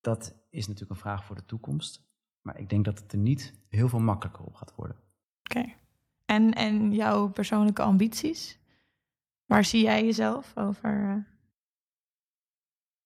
[0.00, 2.10] dat is natuurlijk een vraag voor de toekomst.
[2.40, 4.96] Maar ik denk dat het er niet heel veel makkelijker op gaat worden.
[5.42, 5.64] Oké.
[6.24, 8.58] En, en jouw persoonlijke ambities?
[9.46, 11.08] Waar zie jij jezelf over?
[11.08, 11.16] eh?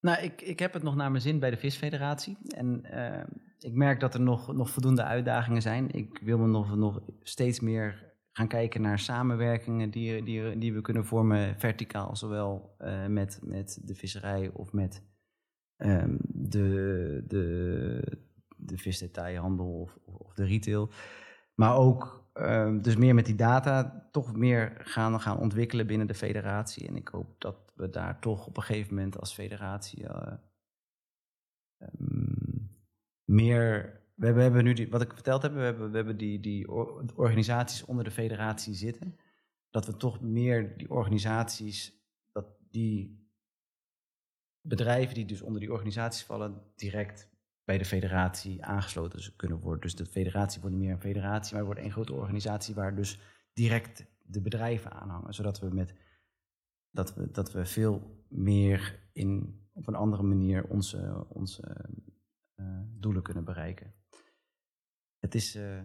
[0.01, 2.37] Nou, ik, ik heb het nog naar mijn zin bij de Visfederatie.
[2.49, 3.24] En eh,
[3.59, 5.91] ik merk dat er nog, nog voldoende uitdagingen zijn.
[5.91, 10.81] Ik wil me nog, nog steeds meer gaan kijken naar samenwerkingen die, die, die we
[10.81, 15.03] kunnen vormen, verticaal, zowel eh, met, met de visserij of met
[15.77, 18.19] ehm, de, de,
[18.57, 20.91] de visdetailhandel of, of de retail.
[21.55, 26.15] Maar ook ehm, dus meer met die data toch meer gaan, gaan ontwikkelen binnen de
[26.15, 26.89] federatie.
[26.89, 30.33] En ik hoop dat we daar toch op een gegeven moment als federatie eh,
[31.79, 32.06] ehm,
[33.27, 34.01] meer.
[34.14, 37.05] We hebben, nu, die, wat ik verteld heb, we hebben, we hebben die, die or-
[37.14, 39.16] organisaties onder de federatie zitten.
[39.70, 41.93] Dat we toch meer die organisaties,
[42.33, 43.24] dat die
[44.61, 47.29] bedrijven die dus onder die organisaties vallen, direct
[47.64, 49.81] bij de federatie aangesloten kunnen worden.
[49.81, 53.20] Dus de federatie wordt niet meer een federatie, maar wordt één grote organisatie waar dus
[53.53, 55.35] direct de bedrijven aan hangen.
[55.35, 55.95] Zodat we met
[56.91, 61.89] dat we, dat we veel meer in, op een andere manier onze, onze
[62.99, 63.95] doelen kunnen bereiken.
[65.19, 65.81] Het is, eh,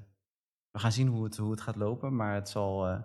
[0.71, 3.01] we gaan zien hoe het, hoe het gaat lopen, maar het zal, eh,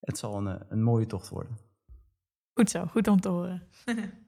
[0.00, 1.58] het zal een, eh, een mooie tocht worden.
[2.52, 3.68] Goed zo, goed om te horen.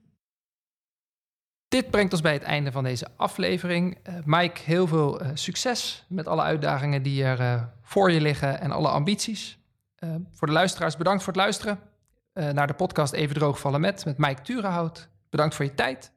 [1.68, 3.98] Dit brengt ons bij het einde van deze aflevering.
[4.02, 8.60] Eh, Mike, heel veel eh, succes met alle uitdagingen die er eh, voor je liggen
[8.60, 9.58] en alle ambities.
[9.94, 11.80] Eh, voor de luisteraars, bedankt voor het luisteren
[12.32, 15.08] eh, naar de podcast Even Droog Vallen Met met Mike Turenhout.
[15.30, 16.12] Bedankt voor je tijd.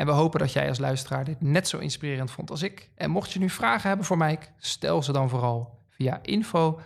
[0.00, 2.90] En we hopen dat jij als luisteraar dit net zo inspirerend vond als ik.
[2.94, 6.80] En mocht je nu vragen hebben voor Mike, stel ze dan vooral via info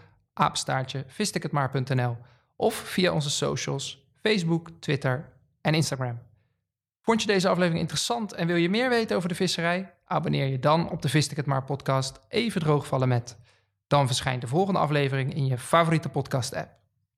[2.56, 6.18] of via onze socials Facebook, Twitter en Instagram.
[7.00, 9.94] Vond je deze aflevering interessant en wil je meer weten over de visserij?
[10.04, 13.38] Abonneer je dan op de Vist ik het maar podcast Even droogvallen met.
[13.86, 16.70] Dan verschijnt de volgende aflevering in je favoriete podcast app.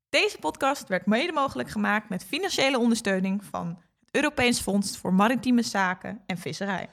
[0.09, 6.21] Deze podcast werd mede mogelijk gemaakt met financiële ondersteuning van Europees Fonds voor Maritieme Zaken
[6.27, 6.89] en Visserij.